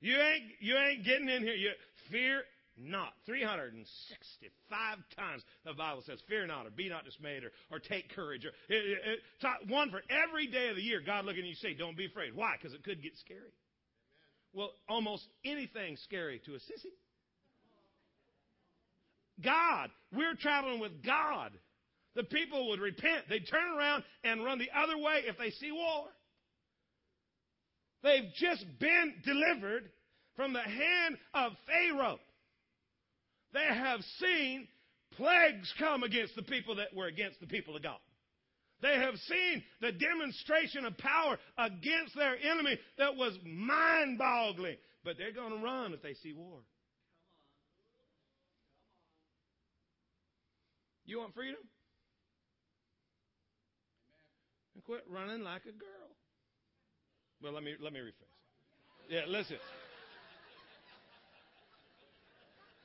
[0.00, 1.54] You ain't, you ain't getting in here.
[1.54, 1.70] You,
[2.10, 2.42] fear
[2.76, 3.12] not.
[3.26, 8.44] 365 times the Bible says, fear not, or be not dismayed, or, or take courage.
[8.44, 11.54] Or, it, it, it, one for every day of the year, God looking at you
[11.54, 12.34] say, don't be afraid.
[12.34, 12.54] Why?
[12.56, 13.52] Because it could get scary.
[14.52, 16.92] Well, almost anything scary to a sissy.
[19.42, 19.90] God.
[20.14, 21.52] We're traveling with God.
[22.14, 23.24] The people would repent.
[23.28, 26.04] They'd turn around and run the other way if they see war.
[28.02, 29.90] They've just been delivered
[30.36, 32.18] from the hand of Pharaoh.
[33.52, 34.68] They have seen
[35.16, 37.98] plagues come against the people that were against the people of God.
[38.80, 44.76] They have seen the demonstration of power against their enemy that was mind boggling.
[45.04, 46.58] But they're going to run if they see war.
[51.04, 51.60] You want freedom?
[54.74, 56.16] And quit running like a girl.
[57.42, 59.10] Well, let me let me rephrase.
[59.10, 59.58] Yeah, listen.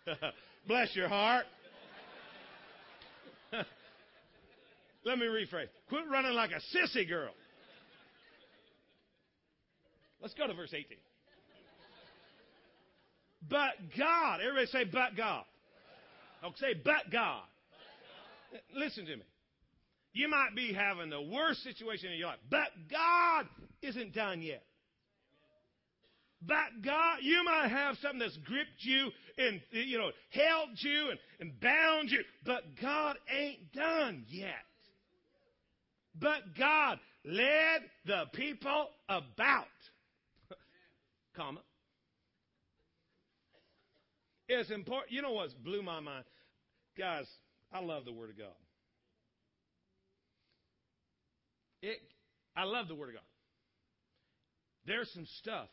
[0.67, 1.45] Bless your heart.
[5.05, 5.67] let me rephrase.
[5.87, 7.31] Quit running like a sissy girl.
[10.21, 10.97] Let's go to verse 18.
[13.49, 15.45] But God, everybody say, but God.
[16.41, 17.43] Don't say, but God.
[18.75, 19.23] Listen to me.
[20.13, 23.45] You might be having the worst situation in your life, but God
[23.81, 24.63] isn't done yet.
[26.41, 31.19] But God, you might have something that's gripped you and, you know, held you and,
[31.39, 34.51] and bound you, but God ain't done yet.
[36.19, 39.65] But God led the people about.
[41.35, 41.61] Comma.
[44.47, 45.11] It's important.
[45.11, 46.23] You know what's blew my mind?
[46.97, 47.25] Guys,
[47.71, 48.47] I love the Word of God.
[51.81, 51.99] It,
[52.55, 53.23] I love the Word of God.
[54.85, 55.67] There's some stuff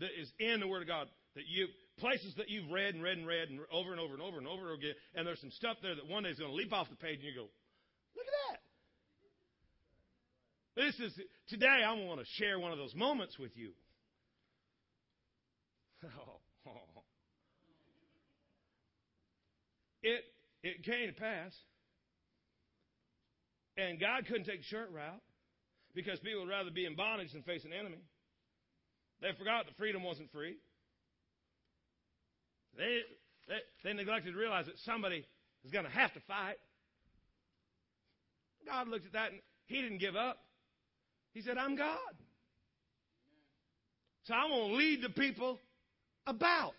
[0.00, 1.66] that is in the Word of God that you
[1.98, 4.46] places that you've read and read and read and over and over and over and
[4.46, 6.88] over again, and there's some stuff there that one day is going to leap off
[6.90, 7.48] the page and you go,
[8.16, 8.60] look at that.
[10.76, 11.82] This is today.
[11.86, 13.70] I want to share one of those moments with you.
[20.04, 20.22] It
[20.62, 21.52] it came to pass.
[23.76, 25.22] And God couldn't take the short route
[25.94, 27.98] because people would rather be in bondage than face an enemy.
[29.20, 30.56] They forgot that freedom wasn't free.
[32.76, 33.00] They,
[33.48, 35.24] they, they neglected to realize that somebody
[35.64, 36.56] is going to have to fight.
[38.66, 40.38] God looked at that and he didn't give up.
[41.32, 41.98] He said, I'm God.
[44.24, 45.58] So I'm going to lead the people
[46.26, 46.72] about.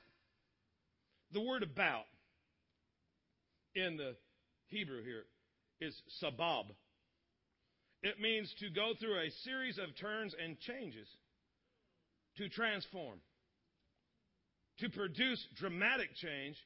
[1.31, 2.05] The word about
[3.75, 4.15] in the
[4.67, 5.25] Hebrew here
[5.81, 5.93] is
[6.23, 6.65] sabab.
[8.03, 11.07] It means to go through a series of turns and changes,
[12.37, 13.19] to transform,
[14.79, 16.57] to produce dramatic change,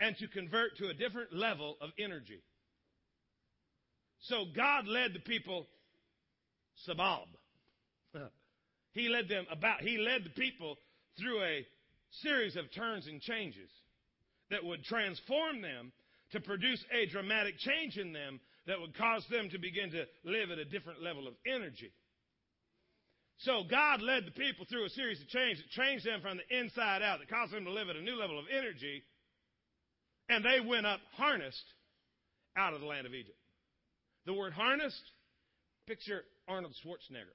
[0.00, 2.42] and to convert to a different level of energy.
[4.20, 5.66] So God led the people
[6.88, 7.26] sabab.
[8.92, 10.76] he led them about, he led the people
[11.18, 11.66] through a
[12.22, 13.70] series of turns and changes
[14.50, 15.92] that would transform them
[16.32, 20.50] to produce a dramatic change in them that would cause them to begin to live
[20.50, 21.92] at a different level of energy.
[23.38, 26.58] So God led the people through a series of changes that changed them from the
[26.58, 29.02] inside out, that caused them to live at a new level of energy,
[30.28, 31.64] and they went up harnessed
[32.56, 33.36] out of the land of Egypt.
[34.26, 35.02] The word harnessed,
[35.86, 37.34] picture Arnold Schwarzenegger.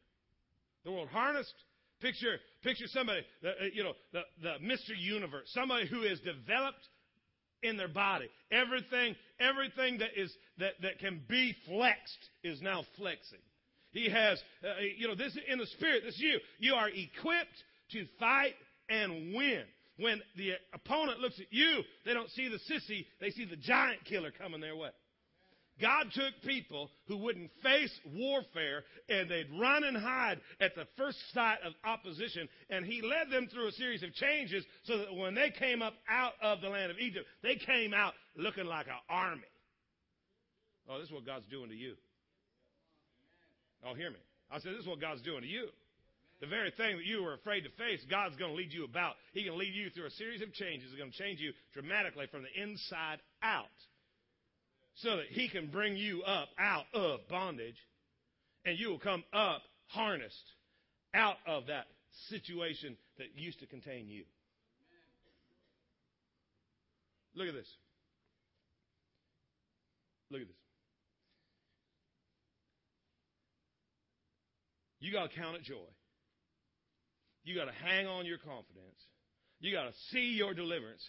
[0.85, 1.53] The word harnessed,
[2.01, 4.97] picture picture somebody, uh, you know, the, the Mr.
[4.97, 6.87] Universe, somebody who is developed
[7.61, 8.29] in their body.
[8.51, 13.39] Everything, everything that is that, that can be flexed is now flexing.
[13.91, 16.03] He has, uh, you know, this in the spirit.
[16.05, 16.39] This is you.
[16.59, 18.53] You are equipped to fight
[18.89, 19.63] and win.
[19.97, 24.05] When the opponent looks at you, they don't see the sissy; they see the giant
[24.05, 24.91] killer coming their way.
[25.81, 31.17] God took people who wouldn't face warfare and they'd run and hide at the first
[31.33, 35.35] sight of opposition, and He led them through a series of changes so that when
[35.35, 38.93] they came up out of the land of Egypt, they came out looking like an
[39.09, 39.43] army.
[40.89, 41.95] Oh, this is what God's doing to you.
[43.85, 44.19] Oh, hear me.
[44.51, 45.67] I said, this is what God's doing to you.
[46.41, 49.15] The very thing that you were afraid to face, God's going to lead you about.
[49.33, 50.89] He can lead you through a series of changes.
[50.89, 53.65] He's going to change you dramatically from the inside out
[54.95, 57.75] so that He can bring you up out of bondage
[58.65, 60.53] and you will come up harnessed
[61.13, 61.85] out of that
[62.29, 64.23] situation that used to contain you.
[67.35, 67.67] Look at this.
[70.29, 70.58] Look at this.
[74.99, 75.89] You got to count it joy.
[77.43, 78.99] You got to hang on your confidence.
[79.59, 81.03] You got to see your deliverance.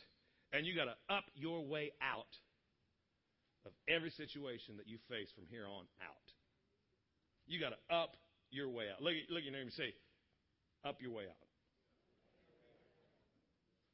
[0.52, 2.26] And you got to up your way out
[3.66, 6.26] of every situation that you face from here on out.
[7.46, 8.16] You got to up
[8.50, 9.02] your way out.
[9.02, 9.94] Look, at, look at your name and say,
[10.84, 11.46] up your way out.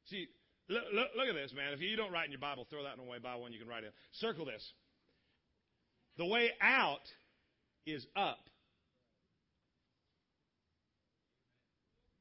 [0.05, 0.27] See,
[0.69, 1.73] look, look, look, at this, man.
[1.73, 3.17] If you don't write in your Bible, throw that in away.
[3.19, 3.89] Buy one, you can write in.
[4.13, 4.63] Circle this.
[6.17, 7.05] The way out
[7.85, 8.39] is up.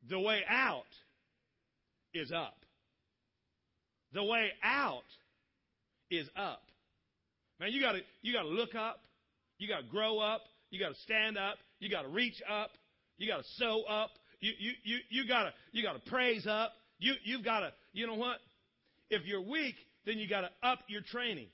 [0.09, 0.85] The way out
[2.14, 2.57] is up.
[4.12, 5.03] The way out
[6.11, 6.62] is up.
[7.59, 9.01] Man, you gotta you gotta look up,
[9.59, 12.71] you gotta grow up, you gotta stand up, you gotta reach up,
[13.19, 16.73] you gotta sow up, you you you, you gotta you gotta praise up.
[16.99, 18.38] You you've gotta you know what?
[19.11, 21.49] If you're weak, then you gotta up your training.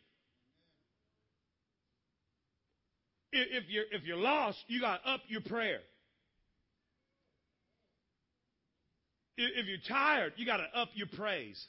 [3.32, 5.80] If you're if you're lost, you gotta up your prayer.
[9.36, 11.62] If you're tired, you got to up your praise.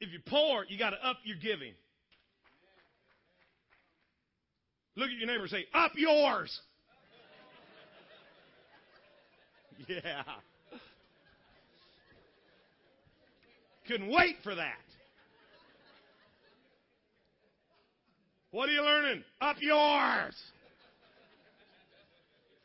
[0.00, 1.72] If you're poor, you got to up your giving.
[4.94, 6.60] Look at your neighbor and say, Up yours.
[9.88, 10.22] yeah.
[13.86, 14.74] Couldn't wait for that.
[18.50, 19.22] What are you learning?
[19.40, 20.34] Up yours.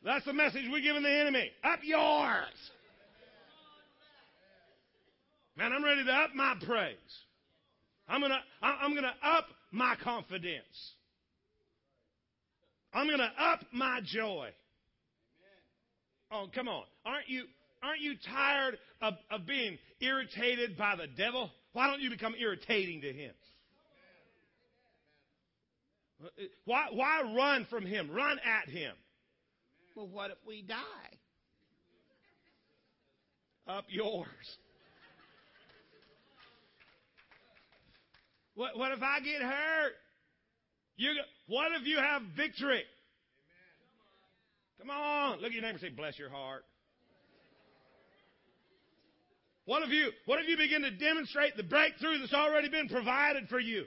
[0.03, 1.51] That's the message we're giving the enemy.
[1.63, 2.71] Up yours.
[5.57, 6.95] Man, I'm ready to up my praise.
[8.07, 10.93] I'm gonna, I'm gonna up my confidence.
[12.93, 14.49] I'm gonna up my joy.
[16.31, 16.83] Oh, come on.
[17.05, 17.43] Aren't you,
[17.83, 21.51] aren't you tired of, of being irritated by the devil?
[21.73, 23.33] Why don't you become irritating to him?
[26.65, 28.11] Why, why run from him?
[28.11, 28.93] Run at him.
[29.95, 30.75] Well, what if we die?
[33.67, 34.27] Up yours.
[38.55, 39.93] What, what if I get hurt?
[40.97, 41.11] You,
[41.47, 42.83] what if you have victory?
[44.79, 45.37] Come on.
[45.37, 46.63] Look at your neighbor and say, bless your heart.
[49.65, 53.47] What if you, what if you begin to demonstrate the breakthrough that's already been provided
[53.47, 53.85] for you?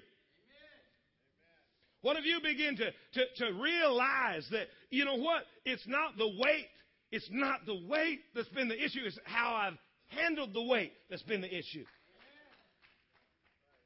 [2.03, 5.43] What if you begin to, to, to realize that, you know what?
[5.65, 6.67] It's not the weight.
[7.11, 9.01] It's not the weight that's been the issue.
[9.05, 11.85] It's how I've handled the weight that's been the issue.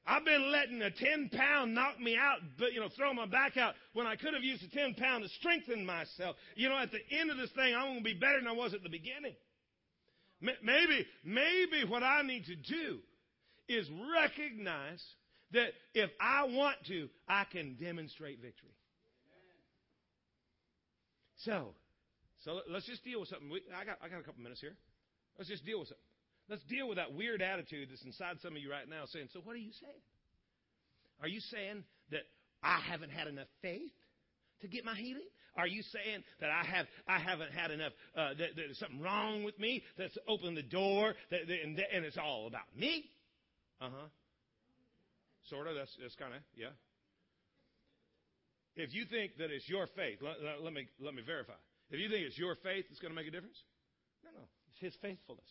[0.08, 3.58] I've been letting a 10 pound knock me out, but, you know, throw my back
[3.58, 6.36] out when I could have used a 10 pound to strengthen myself.
[6.56, 8.52] You know, at the end of this thing, I'm going to be better than I
[8.52, 9.34] was at the beginning.
[10.40, 13.00] Maybe, maybe what I need to do
[13.68, 15.04] is recognize
[15.52, 18.70] that if I want to, I can demonstrate victory.
[21.44, 21.74] So,
[22.44, 23.50] so let's just deal with something.
[23.50, 24.76] We, I got, I got a couple minutes here.
[25.36, 26.07] Let's just deal with something.
[26.48, 29.40] Let's deal with that weird attitude that's inside some of you right now saying, So
[29.40, 30.02] what are you saying?
[31.20, 32.22] Are you saying that
[32.62, 33.92] I haven't had enough faith
[34.62, 35.28] to get my healing?
[35.56, 39.00] Are you saying that I have I haven't had enough uh, that, that there's something
[39.00, 43.04] wrong with me that's opened the door that, that, and, and it's all about me?
[43.80, 44.06] Uh huh.
[45.50, 45.74] Sort of.
[45.74, 46.70] That's that's kind of yeah.
[48.76, 51.58] If you think that it's your faith, let, let, me let me verify.
[51.90, 53.58] If you think it's your faith that's going to make a difference,
[54.22, 55.48] no, no, it's His faithfulness.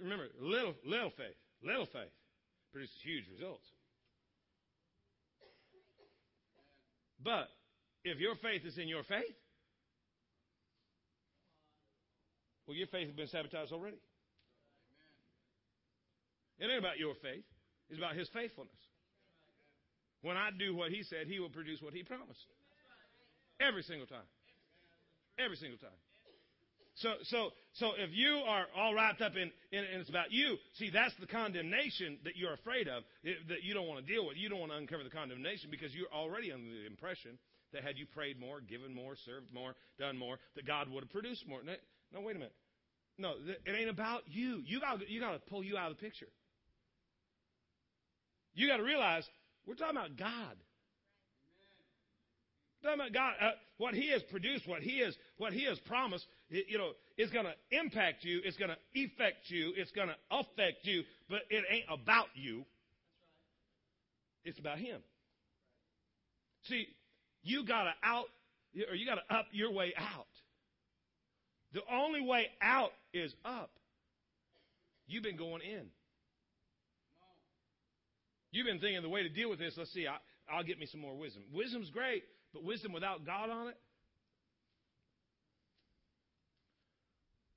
[0.00, 2.12] Remember, little, little faith, little faith
[2.72, 3.64] produces huge results.
[7.22, 7.48] But
[8.04, 9.36] if your faith is in your faith,
[12.66, 13.98] well, your faith has been sabotaged already.
[16.58, 17.44] It ain't about your faith.
[17.88, 18.80] It's about his faithfulness.
[20.22, 22.44] When I do what he said, he will produce what he promised.
[23.60, 24.28] Every single time.
[25.38, 25.96] Every single time.
[26.96, 30.56] So, so, so if you are all wrapped up in, in, and it's about you,
[30.74, 34.26] see, that's the condemnation that you're afraid of, eh, that you don't want to deal
[34.26, 34.36] with.
[34.36, 37.38] You don't want to uncover the condemnation because you're already under the impression
[37.72, 41.10] that had you prayed more, given more, served more, done more, that God would have
[41.10, 41.62] produced more.
[41.62, 41.72] No,
[42.12, 42.54] no wait a minute.
[43.18, 44.62] No, it ain't about you.
[44.64, 46.28] You got you got to pull you out of the picture.
[48.54, 49.24] You got to realize
[49.66, 50.56] we're talking about God.
[52.82, 56.90] God, uh, what He has produced, what He has, what He has promised, you know,
[57.16, 58.40] is going to impact you.
[58.44, 59.72] It's going to affect you.
[59.76, 61.02] It's going to affect you.
[61.28, 62.64] But it ain't about you.
[64.44, 65.00] It's about Him.
[66.64, 66.86] See,
[67.42, 68.26] you got to out,
[68.88, 70.26] or you got to up your way out.
[71.72, 73.70] The only way out is up.
[75.06, 75.86] You've been going in.
[78.52, 80.16] You've been thinking the way to deal with this, let's see, I,
[80.52, 81.42] I'll get me some more wisdom.
[81.52, 83.76] Wisdom's great, but wisdom without God on it?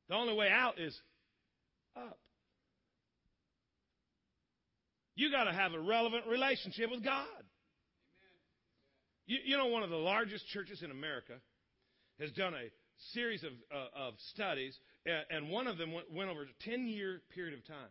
[0.09, 0.99] The only way out is
[1.95, 2.19] up.
[5.15, 7.25] You got to have a relevant relationship with God.
[9.25, 11.33] You, you, know, one of the largest churches in America
[12.19, 12.69] has done a
[13.13, 16.87] series of, uh, of studies, and, and, one of them went, went over a 10
[16.87, 17.89] year period of time.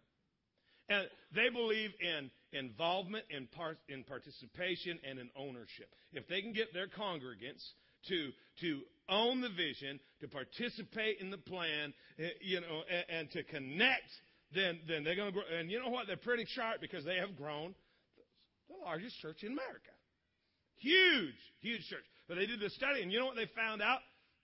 [0.89, 3.49] And they believe in involvement, in,
[3.89, 5.89] in participation, and in ownership.
[6.13, 7.65] If they can get their congregants
[8.09, 8.31] to,
[8.61, 13.43] to own the vision, to participate in the plan, eh, you know, and, and to
[13.45, 14.11] connect,
[14.55, 15.45] then, then they're going to grow.
[15.59, 16.07] And you know what?
[16.07, 17.75] They're pretty sharp because they have grown
[18.69, 19.93] the largest church in America.
[20.77, 22.05] Huge, huge church.
[22.29, 24.01] But they did this study, and you know what they found out?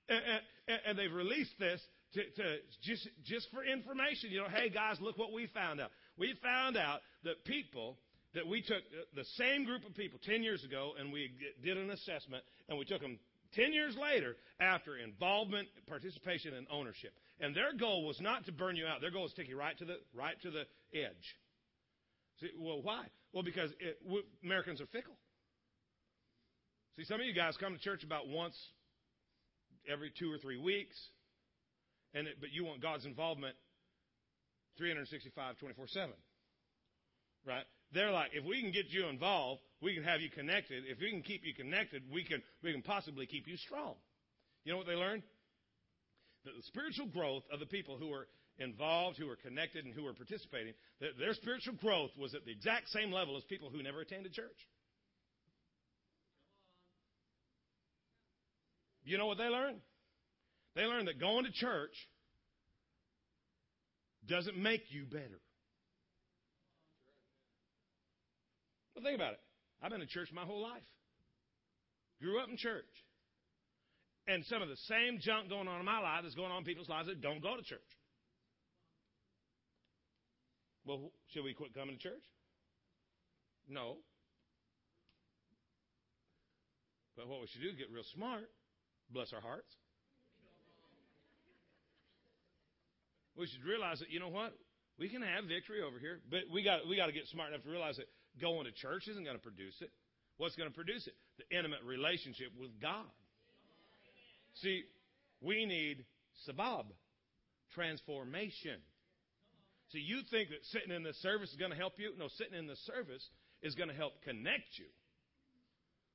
[0.09, 0.21] And,
[0.69, 1.81] and, and they've released this
[2.15, 4.31] to, to just, just for information.
[4.31, 7.99] You know, hey guys, look what we found out we found out that people
[8.35, 11.31] that we took uh, the same group of people 10 years ago and we
[11.65, 13.19] did an assessment and we took them
[13.55, 17.13] 10 years later after involvement, participation, and ownership.
[17.41, 19.01] And their goal was not to burn you out.
[19.01, 21.37] Their goal was to take you right to the, right to the edge.
[22.41, 23.07] See, well, why?
[23.33, 23.99] Well, because it,
[24.45, 25.17] Americans are fickle.
[26.97, 28.57] See, some of you guys come to church about once
[29.91, 30.97] every two or three weeks,
[32.13, 33.55] and it, but you want God's involvement
[34.79, 36.11] 365, 24 7.
[37.47, 37.65] Right?
[37.93, 40.85] They're like, if we can get you involved, we can have you connected.
[40.87, 43.95] If we can keep you connected, we can, we can possibly keep you strong.
[44.65, 45.23] You know what they learned?
[46.45, 50.05] That the spiritual growth of the people who were involved, who were connected, and who
[50.05, 54.01] were participating, their spiritual growth was at the exact same level as people who never
[54.01, 54.69] attended church.
[59.05, 59.81] You know what they learned?
[60.75, 61.95] They learned that going to church
[64.29, 65.41] doesn't make you better.
[68.95, 69.41] Well, think about it.
[69.83, 70.83] I've been in church my whole life.
[72.21, 72.85] Grew up in church.
[74.27, 76.65] And some of the same junk going on in my life is going on in
[76.65, 77.81] people's lives that don't go to church.
[80.85, 82.25] Well, should we quit coming to church?
[83.69, 83.97] No.
[87.17, 88.51] But what we should do is get real smart,
[89.11, 89.69] bless our hearts,
[93.39, 94.53] we should realize that, you know what?
[94.99, 97.63] We can have victory over here, but we got, we got to get smart enough
[97.63, 98.09] to realize that
[98.41, 99.91] going to church isn't going to produce it.
[100.39, 101.15] What's going to produce it?
[101.39, 103.07] The intimate relationship with God.
[104.63, 104.83] See,
[105.41, 106.05] we need
[106.49, 106.87] sabab,
[107.75, 108.83] transformation.
[109.93, 112.13] See, you think that sitting in the service is going to help you?
[112.19, 113.27] No, sitting in the service
[113.63, 114.87] is going to help connect you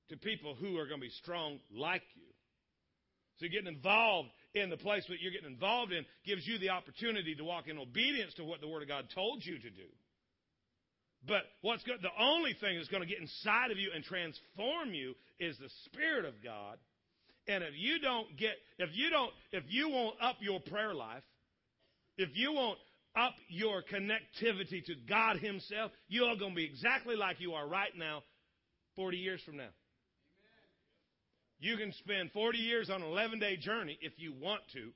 [0.09, 2.28] to people who are going to be strong like you.
[3.39, 7.36] So getting involved in the place that you're getting involved in gives you the opportunity
[7.36, 9.89] to walk in obedience to what the Word of God told you to do.
[11.28, 14.93] But what's good, the only thing that's going to get inside of you and transform
[14.93, 16.78] you is the Spirit of God.
[17.47, 21.24] And if you don't get, if you don't, if you won't up your prayer life,
[22.18, 22.80] if you won't
[23.16, 27.68] up your connectivity to God Himself, you are going to be exactly like you are
[27.68, 28.24] right now,
[28.95, 29.70] 40 years from now.
[31.64, 34.91] You can spend 40 years on an 11 day journey if you want to.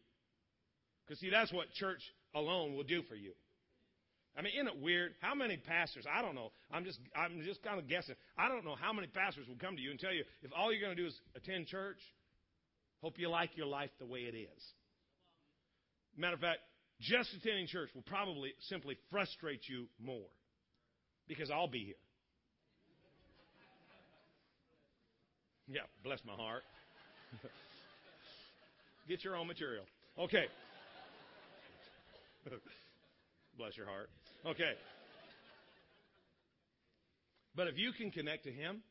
[1.05, 2.01] Because, see, that's what church
[2.35, 3.31] alone will do for you.
[4.37, 5.13] I mean, isn't it weird?
[5.21, 6.03] How many pastors?
[6.13, 6.51] I don't know.
[6.69, 8.15] I'm just, I'm just kind of guessing.
[8.37, 10.73] I don't know how many pastors will come to you and tell you if all
[10.73, 11.99] you're going to do is attend church,
[13.01, 14.63] hope you like your life the way it is.
[16.17, 16.59] Matter of fact,
[16.99, 20.27] just attending church will probably simply frustrate you more
[21.29, 22.06] because I'll be here.
[25.67, 26.63] Yeah, bless my heart.
[29.07, 29.85] Get your own material.
[30.17, 30.45] Okay.
[33.57, 34.09] bless your heart.
[34.45, 34.73] Okay.
[37.55, 38.81] But if you can connect to Him,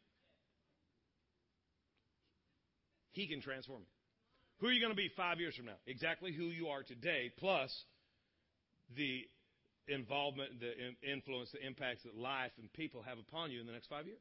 [3.13, 3.87] He can transform you.
[4.61, 5.77] Who are you going to be five years from now?
[5.87, 7.71] Exactly who you are today, plus
[8.97, 9.23] the
[9.89, 10.73] involvement, the
[11.11, 14.21] influence, the impacts that life and people have upon you in the next five years.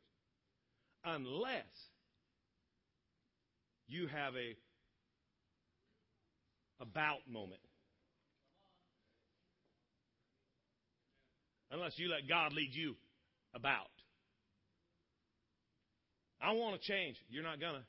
[1.04, 1.66] Unless
[3.88, 4.56] you have a
[6.82, 7.62] about moment.
[11.72, 12.96] Unless you let God lead you
[13.54, 13.90] about.
[16.42, 17.18] I want to change.
[17.30, 17.82] You're not going to.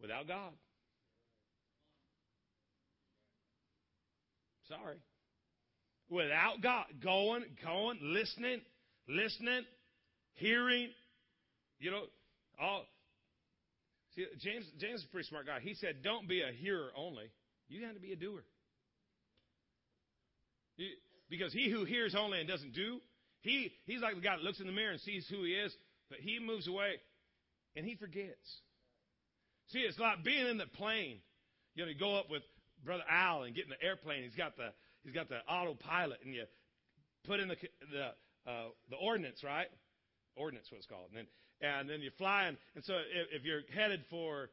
[0.00, 0.52] without God.
[4.68, 4.96] Sorry.
[6.10, 8.60] Without God, going, going, listening,
[9.08, 9.64] listening,
[10.34, 10.88] hearing,
[11.78, 12.04] you know,
[12.60, 12.84] all.
[14.18, 15.60] See, James, James is a pretty smart guy.
[15.60, 17.30] He said, "Don't be a hearer only.
[17.68, 18.42] You have to be a doer."
[21.30, 23.00] Because he who hears only and doesn't do,
[23.42, 25.72] he he's like the guy that looks in the mirror and sees who he is,
[26.10, 26.94] but he moves away
[27.76, 28.60] and he forgets.
[29.68, 31.20] See, it's like being in the plane.
[31.76, 32.42] You know, you go up with
[32.84, 34.24] Brother Al and get in the airplane.
[34.24, 34.72] He's got the
[35.04, 36.44] he's got the autopilot, and you
[37.24, 37.56] put in the
[37.92, 39.68] the uh, the ordnance, right?
[40.34, 41.26] Ordnance, what it's called, and then
[41.60, 42.56] and then you're flying.
[42.74, 44.50] And so if, if you're headed for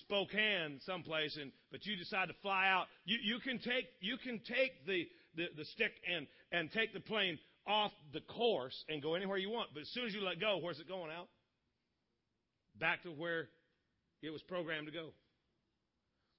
[0.00, 4.40] Spokane someplace, and but you decide to fly out, you, you can take you can
[4.40, 9.14] take the, the, the stick and and take the plane off the course and go
[9.14, 9.70] anywhere you want.
[9.74, 11.28] But as soon as you let go, where's it going out?
[12.78, 13.48] Back to where
[14.22, 15.10] it was programmed to go.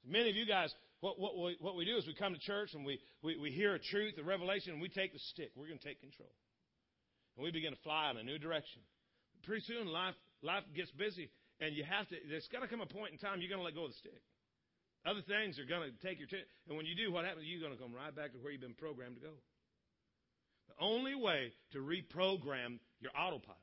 [0.08, 2.74] Many of you guys, what, what, we, what we do is we come to church
[2.74, 5.52] and we, we, we hear a truth, a revelation, and we take the stick.
[5.56, 6.32] We're going to take control.
[7.38, 8.82] And we begin to fly in a new direction.
[9.44, 11.30] Pretty soon, life, life gets busy,
[11.60, 13.66] and you have to, there's got to come a point in time you're going to
[13.66, 14.22] let go of the stick.
[15.06, 16.48] Other things are going to take your attention.
[16.68, 17.46] And when you do, what happens?
[17.48, 19.36] You're going to come right back to where you've been programmed to go.
[20.68, 23.58] The only way to reprogram your autopilot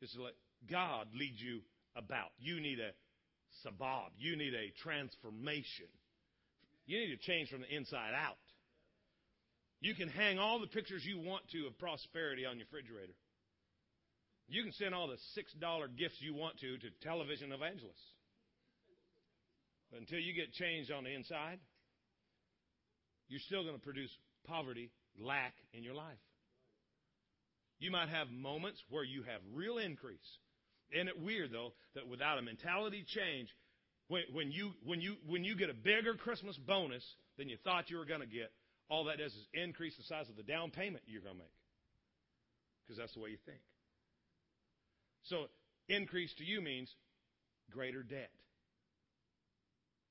[0.00, 0.34] is to let
[0.70, 1.60] God lead you
[1.94, 2.32] about.
[2.38, 2.92] You need a
[3.64, 4.16] sabab.
[4.18, 5.92] You need a transformation.
[6.86, 8.38] You need to change from the inside out.
[9.80, 13.12] You can hang all the pictures you want to of prosperity on your refrigerator.
[14.48, 18.08] You can send all the $6 gifts you want to to television evangelists.
[19.90, 21.58] But until you get changed on the inside,
[23.28, 24.10] you're still going to produce
[24.46, 24.90] poverty,
[25.20, 26.18] lack in your life.
[27.78, 30.38] You might have moments where you have real increase.
[30.90, 33.48] Isn't it weird though that without a mentality change,
[34.08, 37.04] when, when you when you when you get a bigger Christmas bonus
[37.36, 38.50] than you thought you were going to get,
[38.88, 41.52] all that does is increase the size of the down payment you're going to make.
[42.82, 43.60] Because that's the way you think.
[45.24, 45.46] So
[45.88, 46.88] increase to you means
[47.70, 48.30] greater debt.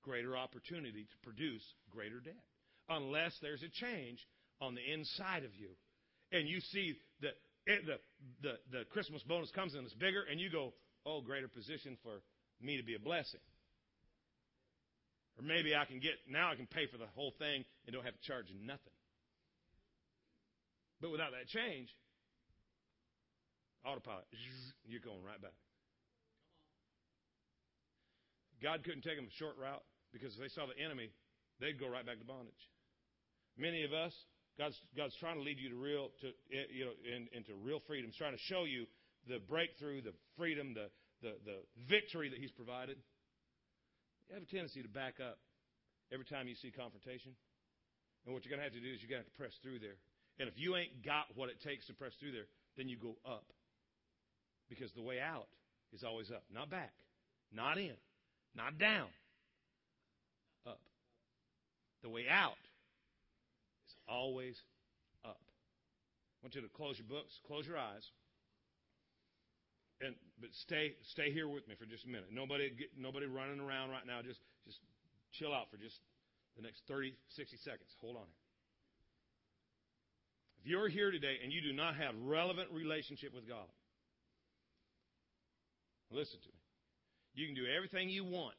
[0.03, 2.43] Greater opportunity to produce greater debt.
[2.89, 4.25] Unless there's a change
[4.61, 5.69] on the inside of you.
[6.31, 7.33] And you see that
[7.65, 7.99] the,
[8.41, 10.73] the, the Christmas bonus comes and it's bigger, and you go,
[11.05, 12.21] oh, greater position for
[12.61, 13.39] me to be a blessing.
[15.37, 18.05] Or maybe I can get, now I can pay for the whole thing and don't
[18.05, 18.97] have to charge nothing.
[20.99, 21.89] But without that change,
[23.87, 24.27] autopilot,
[24.83, 25.55] you're going right back.
[28.61, 31.13] God couldn't take them a short route because if they saw the enemy,
[31.61, 32.59] they'd go right back to bondage.
[33.55, 34.13] Many of us,
[34.57, 37.79] God's, God's trying to lead you to real, to, eh, you know, in, into real
[37.85, 38.09] freedom.
[38.09, 38.85] He's trying to show you
[39.29, 40.89] the breakthrough, the freedom, the,
[41.21, 41.57] the, the
[41.87, 42.97] victory that He's provided.
[44.29, 45.37] You have a tendency to back up
[46.11, 47.33] every time you see confrontation.
[48.25, 49.55] And what you're going to have to do is you're going to have to press
[49.61, 49.95] through there.
[50.39, 53.15] And if you ain't got what it takes to press through there, then you go
[53.25, 53.45] up.
[54.69, 55.47] Because the way out
[55.93, 56.93] is always up, not back,
[57.53, 57.95] not in,
[58.55, 59.07] not down,
[60.65, 60.79] up.
[62.03, 62.59] The way out
[63.87, 64.55] is always
[65.23, 65.39] up.
[65.39, 68.03] I want you to close your books, close your eyes,
[70.01, 72.29] and but stay stay here with me for just a minute.
[72.31, 74.21] Nobody get, nobody running around right now.
[74.21, 74.79] Just just
[75.31, 75.97] chill out for just
[76.55, 77.89] the next 30, 60 seconds.
[78.01, 78.29] Hold on.
[80.59, 83.69] If you're here today and you do not have relevant relationship with God,
[86.11, 86.61] listen to me.
[87.33, 88.57] You can do everything you want.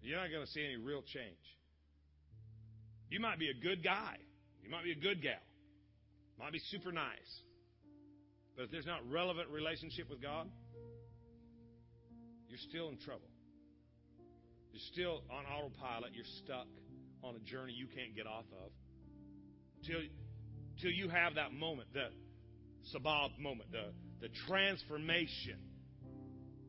[0.00, 1.40] You're not going to see any real change.
[3.08, 4.16] You might be a good guy.
[4.62, 5.40] You might be a good gal.
[6.38, 7.30] Might be super nice.
[8.56, 10.48] But if there's not relevant relationship with God,
[12.48, 13.28] you're still in trouble.
[14.72, 16.12] You're still on autopilot.
[16.14, 16.66] You're stuck
[17.22, 18.70] on a journey you can't get off of.
[19.86, 20.00] Till,
[20.80, 22.08] till you have that moment, the
[22.94, 23.92] sabab moment, the,
[24.24, 25.60] the transformation.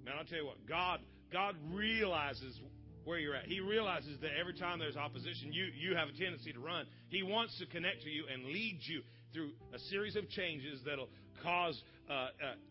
[0.03, 0.99] Man, I'll tell you what, God,
[1.31, 2.59] God realizes
[3.05, 3.45] where you're at.
[3.45, 6.85] He realizes that every time there's opposition, you, you have a tendency to run.
[7.07, 11.07] He wants to connect to you and lead you through a series of changes that'll
[11.41, 12.27] cause uh, uh,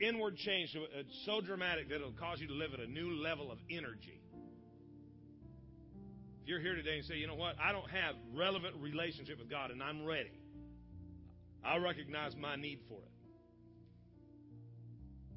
[0.06, 3.50] inward change uh, so dramatic that it'll cause you to live at a new level
[3.50, 4.20] of energy.
[6.42, 9.48] If you're here today and say, you know what, I don't have relevant relationship with
[9.48, 10.38] God and I'm ready,
[11.64, 13.13] I recognize my need for it.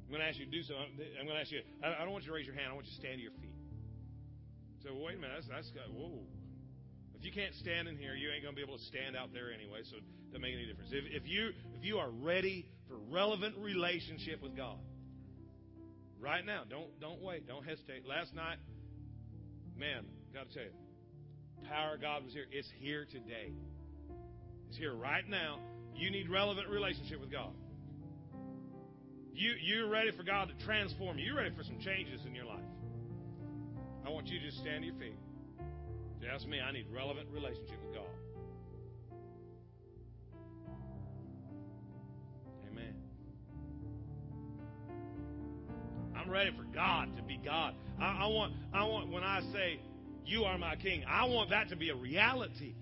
[0.08, 0.72] I'm going to ask you to do so.
[0.72, 2.72] I'm going to ask you, I don't want you to raise your hand.
[2.72, 3.52] I want you to stand to your feet.
[4.80, 6.24] So wait a minute, that's, that's whoa.
[7.12, 9.36] If you can't stand in here, you ain't going to be able to stand out
[9.36, 10.88] there anyway, so it doesn't make any difference.
[10.96, 14.80] If, if, you, if you are ready for relevant relationship with God,
[16.20, 16.62] Right now.
[16.68, 17.46] Don't don't wait.
[17.46, 18.06] Don't hesitate.
[18.06, 18.58] Last night,
[19.76, 20.04] man,
[20.34, 22.46] got to tell you, power of God was here.
[22.50, 23.52] It's here today.
[24.68, 25.60] It's here right now.
[25.94, 27.52] You need relevant relationship with God.
[29.38, 31.26] You you're ready for God to transform you.
[31.26, 32.58] You're ready for some changes in your life.
[34.04, 35.14] I want you to just stand to your feet.
[36.20, 36.58] Just ask me.
[36.60, 38.10] I need relevant relationship with God.
[42.68, 42.94] Amen.
[46.16, 47.74] I'm ready for God to be God.
[48.00, 49.78] I, I want I want when I say
[50.26, 52.74] you are my king, I want that to be a reality.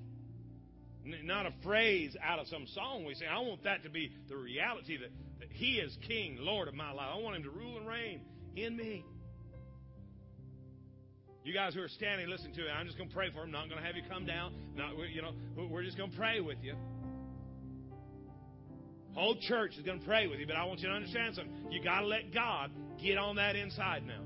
[1.04, 3.28] Not a phrase out of some song we sing.
[3.30, 6.92] I want that to be the reality that, that He is King, Lord of my
[6.92, 7.08] life.
[7.14, 8.20] I want Him to rule and reign
[8.56, 9.04] in me.
[11.44, 12.70] You guys who are standing, listen to it.
[12.70, 13.46] I'm just going to pray for him.
[13.46, 14.52] I'm not going to have you come down.
[14.74, 15.30] Not, you know,
[15.70, 16.74] we're just going to pray with you.
[19.14, 21.54] Whole church is going to pray with you, but I want you to understand something.
[21.70, 24.22] You got to let God get on that inside now.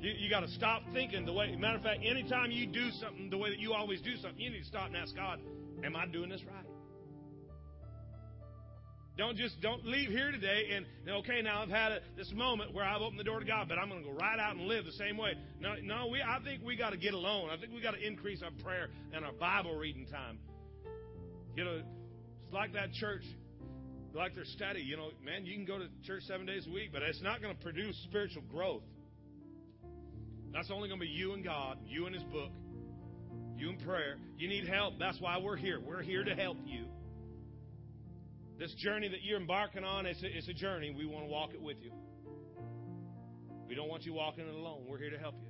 [0.00, 1.54] You, you got to stop thinking the way.
[1.54, 4.50] Matter of fact, anytime you do something the way that you always do something, you
[4.50, 5.38] need to stop and ask God,
[5.84, 6.66] "Am I doing this right?"
[9.16, 12.84] Don't just don't leave here today and okay now I've had a, this moment where
[12.84, 14.84] I've opened the door to God, but I'm going to go right out and live
[14.84, 15.34] the same way.
[15.60, 17.48] No, no, we I think we got to get alone.
[17.50, 20.38] I think we got to increase our prayer and our Bible reading time.
[21.54, 21.82] You know,
[22.44, 23.22] it's like that church,
[24.14, 24.80] like their study.
[24.80, 27.40] You know, man, you can go to church seven days a week, but it's not
[27.40, 28.82] going to produce spiritual growth.
[30.52, 32.50] That's only going to be you and God, you and His book,
[33.56, 34.16] you and prayer.
[34.38, 34.94] You need help.
[34.98, 35.78] That's why we're here.
[35.80, 36.86] We're here to help you.
[38.58, 40.94] This journey that you're embarking on, it's a, it's a journey.
[40.96, 41.90] We want to walk it with you.
[43.68, 44.84] We don't want you walking it alone.
[44.88, 45.48] We're here to help you.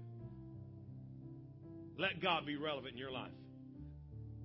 [1.99, 3.31] Let God be relevant in your life.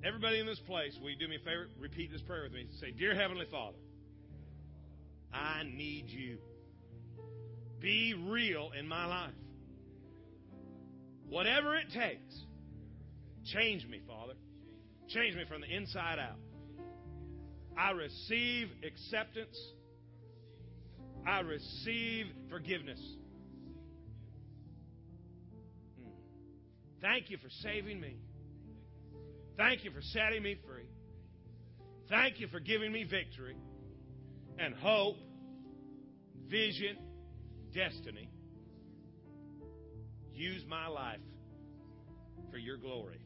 [0.03, 1.67] Everybody in this place, will you do me a favor?
[1.79, 2.67] Repeat this prayer with me.
[2.79, 3.77] Say, Dear Heavenly Father,
[5.33, 6.37] I need you.
[7.79, 9.33] Be real in my life.
[11.27, 12.33] Whatever it takes,
[13.53, 14.33] change me, Father.
[15.09, 16.37] Change me from the inside out.
[17.79, 19.57] I receive acceptance.
[21.25, 22.99] I receive forgiveness.
[25.97, 26.09] Hmm.
[27.01, 28.17] Thank you for saving me.
[29.55, 30.89] Thank you for setting me free.
[32.09, 33.55] Thank you for giving me victory
[34.57, 35.15] and hope,
[36.49, 36.97] vision,
[37.73, 38.29] destiny.
[40.33, 41.19] Use my life
[42.51, 43.21] for your glory.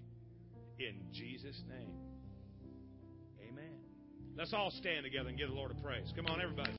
[0.77, 2.02] In Jesus' name.
[4.35, 6.11] Let's all stand together and give the Lord a praise.
[6.15, 6.71] Come on, everybody.